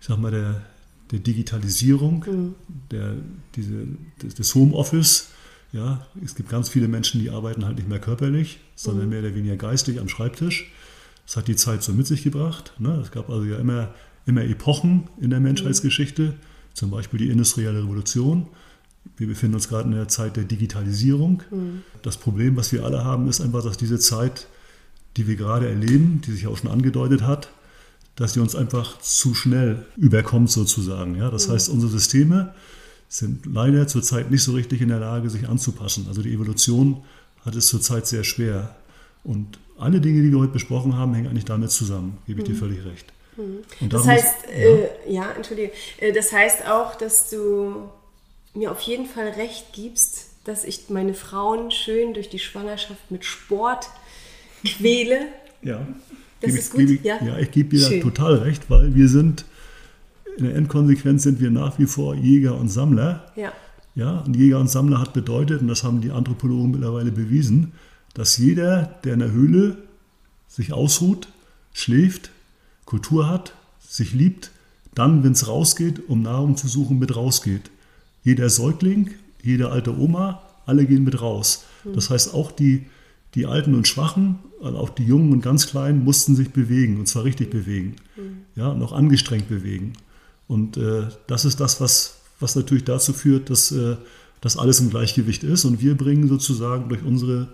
[0.00, 0.62] ich sag mal, der,
[1.10, 2.54] der Digitalisierung,
[2.90, 3.14] der,
[3.54, 3.86] diese,
[4.22, 5.28] des, des Homeoffice.
[5.72, 9.34] Ja, es gibt ganz viele Menschen, die arbeiten halt nicht mehr körperlich, sondern mehr oder
[9.34, 10.72] weniger geistig am Schreibtisch.
[11.30, 12.72] Das hat die Zeit so mit sich gebracht.
[12.80, 13.00] Ne?
[13.00, 13.94] Es gab also ja immer,
[14.26, 16.34] immer Epochen in der Menschheitsgeschichte,
[16.74, 18.48] zum Beispiel die industrielle Revolution.
[19.16, 21.44] Wir befinden uns gerade in der Zeit der Digitalisierung.
[22.02, 24.48] Das Problem, was wir alle haben, ist einfach, dass diese Zeit,
[25.16, 27.52] die wir gerade erleben, die sich auch schon angedeutet hat,
[28.16, 31.14] dass sie uns einfach zu schnell überkommt sozusagen.
[31.14, 31.30] Ja?
[31.30, 32.54] Das heißt, unsere Systeme
[33.08, 36.06] sind leider zurzeit nicht so richtig in der Lage, sich anzupassen.
[36.08, 37.04] Also die Evolution
[37.44, 38.74] hat es zurzeit sehr schwer.
[39.22, 42.18] Und alle Dinge, die wir heute besprochen haben, hängen eigentlich damit zusammen.
[42.26, 43.06] Gebe ich dir völlig recht.
[43.80, 47.88] Und Das heißt, ist- äh, ja, entschuldige, äh, das heißt auch, dass du
[48.54, 53.24] mir auf jeden Fall recht gibst, dass ich meine Frauen schön durch die Schwangerschaft mit
[53.24, 53.88] Sport
[54.64, 55.18] quäle.
[55.62, 55.86] Ja.
[56.40, 57.18] Das Gebe ist gut, gebe ja?
[57.24, 58.00] Ja, ich gebe dir Schön.
[58.00, 59.44] total recht, weil wir sind,
[60.38, 63.30] in der Endkonsequenz sind wir nach wie vor Jäger und Sammler.
[63.36, 63.52] Ja.
[63.94, 67.72] Ja, und Jäger und Sammler hat bedeutet, und das haben die Anthropologen mittlerweile bewiesen,
[68.14, 69.78] dass jeder, der in der Höhle
[70.48, 71.28] sich ausruht,
[71.72, 72.30] schläft,
[72.84, 74.50] Kultur hat, sich liebt,
[74.94, 77.70] dann, wenn es rausgeht, um Nahrung zu suchen, mit rausgeht.
[78.24, 79.10] Jeder Säugling,
[79.42, 81.64] jede alte Oma, alle gehen mit raus.
[81.84, 82.86] Das heißt, auch die,
[83.34, 87.06] die Alten und Schwachen, also auch die Jungen und ganz Kleinen mussten sich bewegen, und
[87.06, 87.96] zwar richtig bewegen.
[88.56, 89.94] Ja, und auch angestrengt bewegen.
[90.48, 93.96] Und äh, das ist das, was, was natürlich dazu führt, dass, äh,
[94.40, 95.64] dass alles im Gleichgewicht ist.
[95.64, 97.48] Und wir bringen sozusagen durch unsere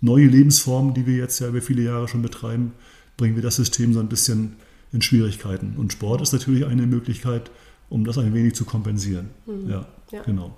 [0.00, 2.72] neue Lebensform, die wir jetzt ja über viele Jahre schon betreiben,
[3.16, 4.56] bringen wir das System so ein bisschen
[4.92, 5.74] in Schwierigkeiten.
[5.76, 7.50] Und Sport ist natürlich eine Möglichkeit,
[7.90, 9.30] um das ein wenig zu kompensieren.
[9.66, 10.22] Ja, Ja.
[10.22, 10.54] genau.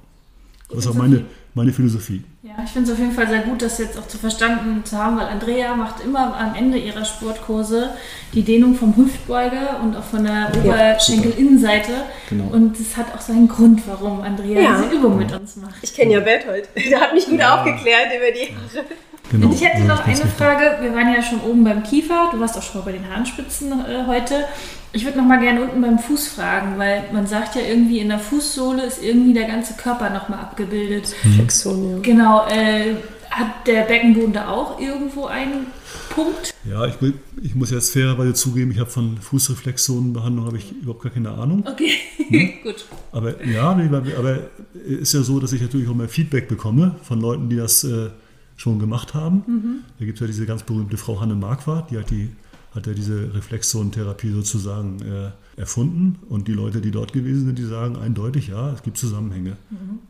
[0.69, 1.25] Das ist auch meine,
[1.55, 2.23] meine Philosophie.
[2.43, 4.97] Ja, ich finde es auf jeden Fall sehr gut, das jetzt auch zu verstanden zu
[4.97, 7.91] haben, weil Andrea macht immer am Ende ihrer Sportkurse
[8.33, 11.93] die Dehnung vom Hüftbeuger und auch von der Oberschenkelinnenseite.
[12.29, 12.45] Genau.
[12.53, 14.81] Und das hat auch seinen Grund, warum Andrea Ja.
[14.83, 15.75] diese Übung mit uns macht.
[15.83, 16.69] Ich kenne ja Berthold.
[16.77, 18.85] Der hat mich gut aufgeklärt über die Haare.
[19.31, 19.47] Genau.
[19.47, 20.17] Und ich hätte Ja, noch eine.
[20.17, 20.79] Frage.
[20.81, 22.31] Wir waren ja schon oben beim Kiefer.
[22.33, 24.45] Du warst auch schon mal bei den Haarspitzen äh, heute.
[24.93, 28.09] Ich würde noch mal gerne unten beim Fuß fragen, weil man sagt ja irgendwie in
[28.09, 31.15] der Fußsohle ist irgendwie der ganze Körper noch mal abgebildet.
[31.41, 31.99] Flexon, ja.
[32.01, 32.47] Genau.
[32.49, 32.97] Äh,
[33.31, 35.67] hat der Beckenboden da auch irgendwo einen
[36.11, 36.53] Punkt?
[36.69, 41.03] Ja, ich, will, ich muss jetzt fairerweise zugeben, ich habe von Fußreflexzonenbehandlung habe ich überhaupt
[41.03, 41.65] gar keine Ahnung.
[41.67, 41.93] Okay,
[42.29, 42.51] Hm?
[42.63, 42.85] gut.
[43.13, 44.39] Aber ja, aber aber
[44.75, 48.11] ist ja so, dass ich natürlich auch mal Feedback bekomme von Leuten, die das äh,
[48.57, 49.85] schon gemacht haben.
[49.99, 52.31] Da gibt es ja diese ganz berühmte Frau Hanne Marquardt, die hat, die
[52.75, 56.19] hat ja diese Reflexzonentherapie sozusagen äh, erfunden.
[56.29, 59.57] Und die Leute, die dort gewesen sind, die sagen eindeutig, ja, es gibt Zusammenhänge.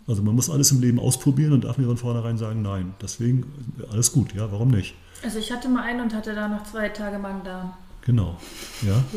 [0.06, 2.94] Also man muss alles im Leben ausprobieren und darf nicht von vornherein sagen, nein.
[3.00, 3.44] Deswegen
[3.90, 4.94] alles gut, ja, warum nicht?
[5.22, 7.72] Also ich hatte mal einen und hatte da noch zwei Tage Magen-Darm.
[8.02, 8.36] Genau,
[8.82, 9.02] ja.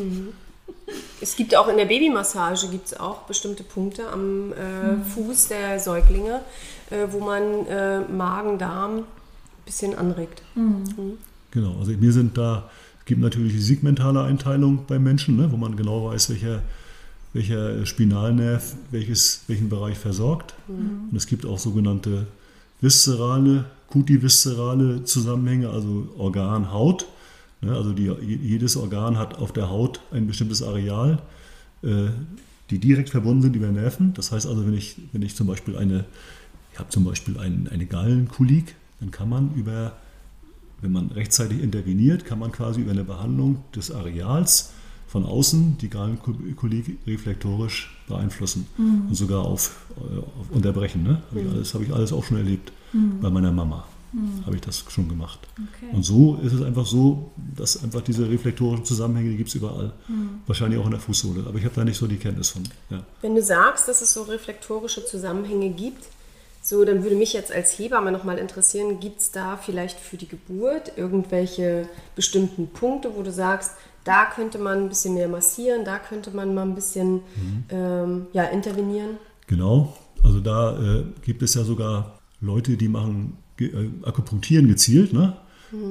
[1.20, 5.78] Es gibt auch in der Babymassage gibt es auch bestimmte Punkte am äh, Fuß der
[5.80, 6.40] Säuglinge,
[6.90, 9.04] äh, wo man äh, Magen, Darm ein
[9.64, 10.42] bisschen anregt.
[11.50, 12.68] Genau, also mir sind da,
[13.04, 16.62] gibt natürlich die segmentale Einteilung beim Menschen, ne, wo man genau weiß, welcher,
[17.32, 20.54] welcher Spinalnerv welches, welchen Bereich versorgt.
[21.10, 22.26] Und es gibt auch sogenannte
[22.80, 27.06] viszerale, kutiviszerale Zusammenhänge, also Organ, Haut.
[27.60, 31.20] Ne, also die, jedes Organ hat auf der Haut ein bestimmtes Areal,
[31.82, 32.08] äh,
[32.70, 34.14] die direkt verbunden sind über Nerven.
[34.14, 36.04] Das heißt also, wenn ich, wenn ich zum Beispiel eine,
[36.72, 39.92] ich habe zum Beispiel ein, eine Gallenkolik, dann kann man über,
[40.84, 44.70] wenn man rechtzeitig interveniert, kann man quasi über eine Behandlung des Areals
[45.08, 51.02] von außen die Gallenkolik reflektorisch beeinflussen und sogar auf, äh, auf unterbrechen.
[51.02, 51.22] Ne?
[51.30, 52.72] Habe ich alles, habe ich alles auch schon erlebt
[53.20, 53.86] bei meiner Mama.
[54.46, 55.40] Habe ich das schon gemacht.
[55.54, 55.90] Okay.
[55.92, 59.92] Und so ist es einfach so, dass einfach diese reflektorischen Zusammenhänge, die gibt es überall.
[60.46, 61.44] Wahrscheinlich auch in der Fußsohle.
[61.46, 62.62] Aber ich habe da nicht so die Kenntnis von.
[62.90, 63.02] Ja.
[63.22, 66.04] Wenn du sagst, dass es so reflektorische Zusammenhänge gibt,
[66.66, 70.26] so, dann würde mich jetzt als Hebamme nochmal interessieren, gibt es da vielleicht für die
[70.26, 71.86] Geburt irgendwelche
[72.16, 73.72] bestimmten Punkte, wo du sagst,
[74.04, 77.20] da könnte man ein bisschen mehr massieren, da könnte man mal ein bisschen
[77.68, 79.18] ähm, ja, intervenieren?
[79.46, 83.68] Genau, also da äh, gibt es ja sogar Leute, die machen äh,
[84.02, 85.12] Akupunktieren gezielt.
[85.12, 85.36] Ne?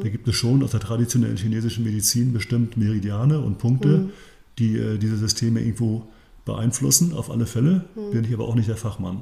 [0.01, 4.09] Da gibt es schon aus der traditionellen chinesischen Medizin bestimmt Meridiane und Punkte,
[4.57, 6.07] die äh, diese Systeme irgendwo
[6.45, 7.85] beeinflussen, auf alle Fälle.
[8.11, 9.21] Bin ich aber auch nicht der Fachmann.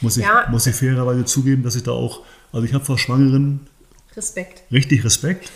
[0.00, 0.46] Muss ich, Ja.
[0.50, 2.22] muss ich fairerweise zugeben, dass ich da auch,
[2.52, 3.60] also ich habe vor Schwangeren
[4.16, 4.62] Respekt.
[4.72, 5.50] richtig Respekt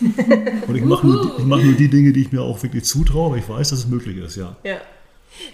[0.67, 2.83] und ich mache nur, die- ich mache nur die Dinge, die ich mir auch wirklich
[2.85, 4.55] zutraue, aber ich weiß, dass es möglich ist, ja.
[4.63, 4.77] Ja.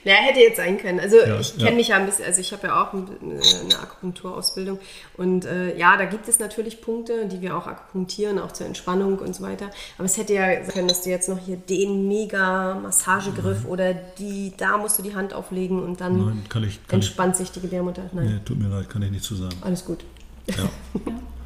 [0.06, 1.00] Naja, hätte jetzt sein können.
[1.00, 1.76] Also Ja, ich kenne ja.
[1.76, 4.80] mich ja ein bisschen, also ich habe ja auch ein- eine Akupunkturausbildung
[5.18, 9.20] und äh, ja, da gibt es natürlich Punkte, die wir auch akupunktieren, auch zur Entspannung
[9.20, 9.70] und so weiter.
[9.98, 13.94] Aber es hätte ja sein können, dass du jetzt noch hier den mega Massagegriff oder
[13.94, 17.36] die, da musst du die Hand auflegen und dann Nein, kann ich, kann ich, entspannt
[17.36, 18.04] sich die Gebärmutter.
[18.14, 19.56] Nein, nee, tut mir leid, kann ich nicht zu sagen.
[19.62, 20.04] alles gut.
[20.48, 20.56] Ja,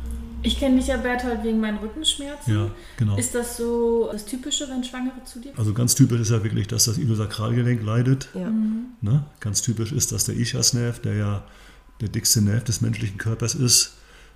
[0.46, 2.54] Ich kenne dich ja, Berthold, wegen meinen Rückenschmerzen.
[2.54, 3.18] ja genau.
[3.18, 5.60] Ist das so das Typische, wenn Schwangere zu dir kommen?
[5.60, 8.30] Also ganz typisch ist ja wirklich, dass das Iliosakralgelenk leidet.
[8.34, 8.52] Ja.
[9.02, 9.26] Ne?
[9.40, 11.44] Ganz typisch ist, dass der Ischiasnerv, der ja
[12.02, 13.96] der dickste Nerv des menschlichen Körpers ist,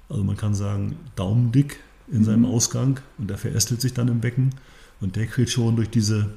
[0.09, 1.79] also man kann sagen daumendick
[2.11, 4.55] in seinem Ausgang und der verästelt sich dann im Becken
[5.01, 6.31] und der kriegt schon durch diese,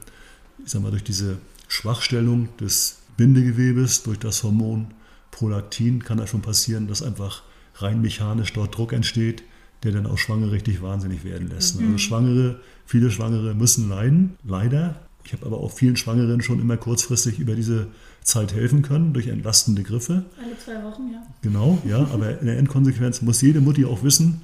[0.64, 4.88] ich sag mal, durch diese Schwachstellung des Bindegewebes, durch das Hormon
[5.30, 7.42] Prolaktin kann das schon passieren, dass einfach
[7.76, 9.42] rein mechanisch dort Druck entsteht,
[9.82, 11.80] der dann auch Schwangere richtig wahnsinnig werden lässt.
[11.80, 14.96] Also Schwangere, viele Schwangere müssen leiden, leider.
[15.24, 17.88] Ich habe aber auch vielen Schwangeren schon immer kurzfristig über diese
[18.22, 20.24] Zeit helfen können, durch entlastende Griffe.
[20.38, 21.22] Alle zwei Wochen, ja.
[21.42, 24.42] Genau, ja, aber in der Endkonsequenz muss jede Mutti auch wissen,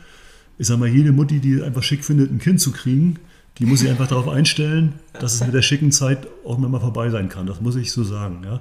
[0.59, 3.20] ich sage mal, jede Mutti, die einfach schick findet, ein Kind zu kriegen,
[3.59, 7.11] die muss sich einfach darauf einstellen, dass es mit der schicken Zeit auch mal vorbei
[7.11, 7.47] sein kann.
[7.47, 8.61] Das muss ich so sagen, ja.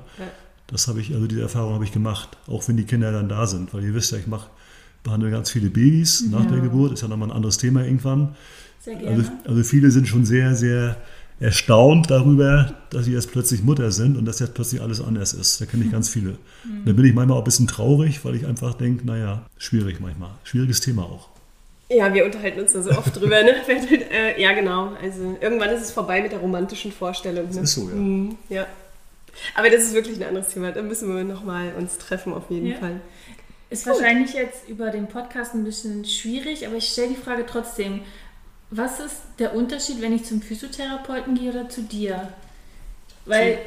[0.67, 3.47] Das habe ich, also diese Erfahrung habe ich gemacht, auch wenn die Kinder dann da
[3.47, 4.49] sind, weil ihr wisst ja, ich mache,
[5.07, 8.35] behandle ganz viele Babys nach der Geburt, ist ja nochmal ein anderes Thema irgendwann.
[8.79, 9.17] Sehr gerne.
[9.17, 10.97] Also, also viele sind schon sehr, sehr
[11.39, 15.61] erstaunt darüber, dass sie jetzt plötzlich Mutter sind und dass jetzt plötzlich alles anders ist.
[15.61, 16.37] Da kenne ich ganz viele.
[16.85, 20.31] Da bin ich manchmal auch ein bisschen traurig, weil ich einfach denke, naja, schwierig manchmal.
[20.43, 21.29] Schwieriges Thema auch.
[21.89, 23.55] Ja, wir unterhalten uns da so oft drüber, ne?
[24.11, 24.91] äh, ja, genau.
[25.01, 27.49] Also irgendwann ist es vorbei mit der romantischen Vorstellung.
[27.53, 27.61] Ne?
[27.61, 27.95] ist so, ja.
[27.95, 28.65] Mhm, ja.
[29.55, 30.71] Aber das ist wirklich ein anderes Thema.
[30.71, 32.77] Da müssen wir nochmal uns treffen, auf jeden Ja.
[32.77, 32.99] Fall.
[33.69, 38.01] Ist wahrscheinlich jetzt über den Podcast ein bisschen schwierig, aber ich stelle die Frage trotzdem.
[38.69, 42.31] Was ist der Unterschied, wenn ich zum Physiotherapeuten gehe oder zu dir?
[43.25, 43.59] Weil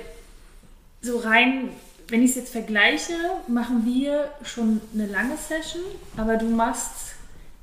[1.03, 1.71] so rein,
[2.09, 3.13] wenn ich es jetzt vergleiche,
[3.47, 5.83] machen wir schon eine lange Session,
[6.17, 7.15] aber du machst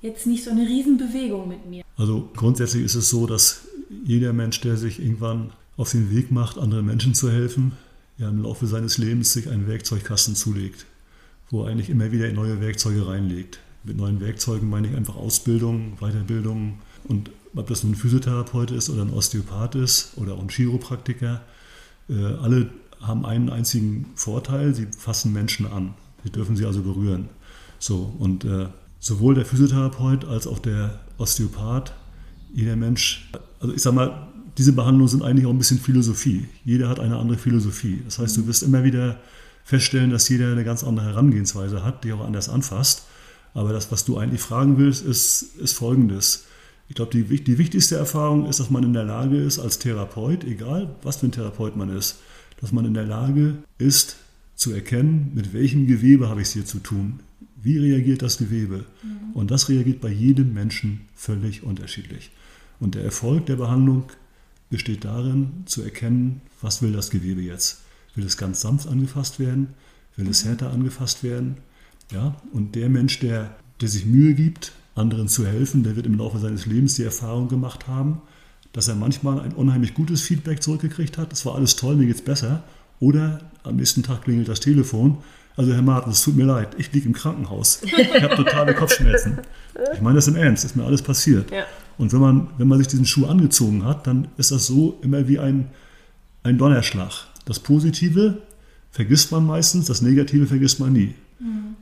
[0.01, 1.83] jetzt nicht so eine Riesenbewegung mit mir.
[1.97, 3.61] Also grundsätzlich ist es so, dass
[4.05, 7.73] jeder Mensch, der sich irgendwann auf den Weg macht, anderen Menschen zu helfen,
[8.17, 10.85] ja im Laufe seines Lebens sich einen Werkzeugkasten zulegt,
[11.49, 13.59] wo er eigentlich immer wieder neue Werkzeuge reinlegt.
[13.83, 18.89] Mit neuen Werkzeugen meine ich einfach Ausbildung, Weiterbildung und ob das nun ein Physiotherapeut ist
[18.89, 21.41] oder ein Osteopath ist oder auch ein Chiropraktiker,
[22.09, 22.69] äh, alle
[23.01, 25.93] haben einen einzigen Vorteil, sie fassen Menschen an.
[26.23, 27.29] Sie dürfen sie also berühren.
[27.79, 28.67] So, und äh,
[28.99, 31.93] sowohl der Physiotherapeut als auch der Osteopath,
[32.53, 33.29] jeder Mensch,
[33.59, 34.27] also ich sag mal,
[34.57, 36.47] diese Behandlungen sind eigentlich auch ein bisschen Philosophie.
[36.65, 38.01] Jeder hat eine andere Philosophie.
[38.05, 39.19] Das heißt, du wirst immer wieder
[39.67, 43.03] feststellen, dass jeder eine ganz andere Herangehensweise hat, die auch anders anfasst.
[43.53, 46.45] Aber das, was du eigentlich fragen willst, ist, ist folgendes.
[46.87, 50.45] Ich glaube, die, die wichtigste Erfahrung ist, dass man in der Lage ist, als Therapeut,
[50.45, 52.19] egal was für ein Therapeut man ist,
[52.61, 54.15] dass man in der Lage ist,
[54.55, 57.19] zu erkennen, mit welchem Gewebe habe ich es hier zu tun.
[57.61, 58.85] Wie reagiert das Gewebe?
[59.33, 62.31] Und das reagiert bei jedem Menschen völlig unterschiedlich.
[62.79, 64.05] Und der Erfolg der Behandlung
[64.69, 67.81] besteht darin, zu erkennen, was will das Gewebe jetzt?
[68.17, 69.69] Will es ganz sanft angefasst werden?
[70.15, 71.57] Will es härter angefasst werden?
[72.11, 75.83] Ja, und der Mensch, der, der sich Mühe gibt, anderen zu helfen.
[75.83, 78.21] Der wird im Laufe seines Lebens die Erfahrung gemacht haben,
[78.73, 81.31] dass er manchmal ein unheimlich gutes Feedback zurückgekriegt hat.
[81.31, 82.63] Das war alles toll, mir geht's besser.
[82.99, 85.19] Oder am nächsten Tag klingelt das Telefon.
[85.55, 87.81] Also Herr Martin, es tut mir leid, ich liege im Krankenhaus.
[87.83, 89.39] Ich habe totale Kopfschmerzen.
[89.93, 91.51] Ich meine das im Ernst, ist mir alles passiert.
[91.51, 91.65] Ja.
[91.99, 95.27] Und wenn man, wenn man sich diesen Schuh angezogen hat, dann ist das so immer
[95.27, 95.69] wie ein,
[96.43, 97.26] ein Donnerschlag.
[97.47, 98.41] Das Positive
[98.91, 101.15] vergisst man meistens, das Negative vergisst man nie.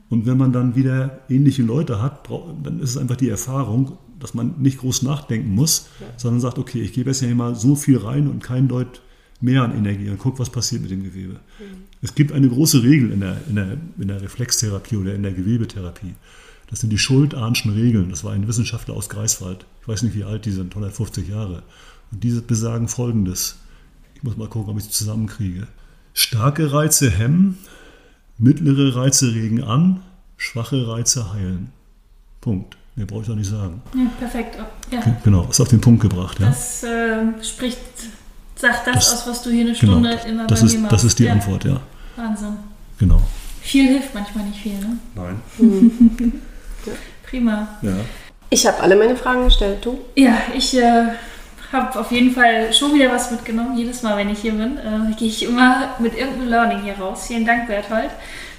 [0.08, 2.28] Und wenn man dann wieder ähnliche Leute hat,
[2.62, 6.80] dann ist es einfach die Erfahrung, dass man nicht groß nachdenken muss, sondern sagt, okay,
[6.80, 9.02] ich gebe jetzt ja mal so viel rein und kein Deut
[9.40, 11.40] mehr an Energie und guck, was passiert mit dem Gewebe.
[12.00, 15.32] Es gibt eine große Regel in der, in, der, in der Reflextherapie oder in der
[15.32, 16.14] Gewebetherapie.
[16.70, 18.10] Das sind die Schuldahnschen Regeln.
[18.10, 19.66] Das war ein Wissenschaftler aus Greifswald.
[19.82, 21.64] Ich weiß nicht, wie alt die sind, 150 Jahre.
[22.12, 23.56] Und diese besagen folgendes.
[24.16, 25.66] Ich muss mal gucken, ob ich es zusammenkriege.
[26.14, 27.58] Starke Reize hemmen,
[28.38, 30.00] mittlere Reize regen an,
[30.38, 31.70] schwache Reize heilen.
[32.40, 32.76] Punkt.
[32.94, 33.82] Mehr brauche ich doch nicht sagen.
[33.94, 34.56] Ja, perfekt.
[34.90, 36.40] Ja, Genau, ist auf den Punkt gebracht.
[36.40, 36.46] Ja?
[36.46, 37.78] das äh, spricht,
[38.56, 40.78] sagt das, Das- aus, was du hier eine Genau, Stunde immer das bei ist, mir
[40.80, 40.92] machst.
[40.94, 41.78] das ist die ja, Antwort, ja.
[42.16, 42.56] Wahnsinn.
[42.98, 43.20] Genau.
[43.60, 44.96] Viel hilft manchmal nicht viel, ne?
[45.14, 45.42] Nein.
[47.28, 47.68] Prima.
[47.82, 47.96] Ja.
[48.48, 49.98] Ich habe alle meine Fragen gestellt, du?
[50.14, 51.08] Ja, ich äh,
[51.72, 53.76] habe auf jeden Fall schon wieder was mitgenommen.
[53.76, 57.26] Jedes Mal, wenn ich hier bin, äh, gehe ich immer mit irgendeinem Learning hier raus.
[57.26, 58.10] Vielen Dank, Berthold,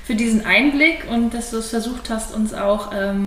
[0.05, 3.25] für diesen Einblick und dass du es versucht hast, uns auch ähm,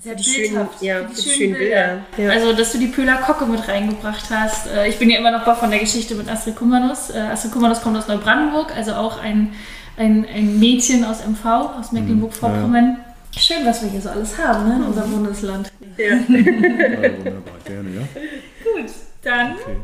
[0.00, 1.98] sehr die schönen- bildhaft, ja, für für die schönen Bilder.
[2.16, 2.30] Ja.
[2.30, 4.66] Also, dass du die Pöhler Kocke mit reingebracht hast.
[4.66, 7.10] Äh, ich bin ja immer noch baff von der Geschichte mit Astrid Kummernuss.
[7.10, 9.52] Äh, Astrid Kummernuss kommt aus Neubrandenburg, also auch ein,
[9.96, 11.44] ein, ein Mädchen aus MV,
[11.78, 12.98] aus Mecklenburg-Vorpommern.
[13.38, 15.72] Schön, was wir hier so alles haben ne, in unserem Bundesland.
[15.96, 18.02] ja, wunderbar, gerne, ja.
[18.64, 18.90] Gut,
[19.22, 19.76] dann Okay.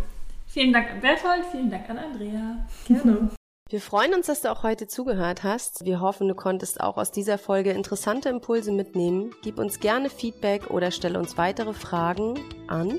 [0.47, 2.67] vielen Dank an Berthold, vielen Dank an Andrea.
[2.87, 3.31] Gerne.
[3.71, 5.85] Wir freuen uns, dass du auch heute zugehört hast.
[5.85, 9.35] Wir hoffen, du konntest auch aus dieser Folge interessante Impulse mitnehmen.
[9.43, 12.99] Gib uns gerne Feedback oder stelle uns weitere Fragen an.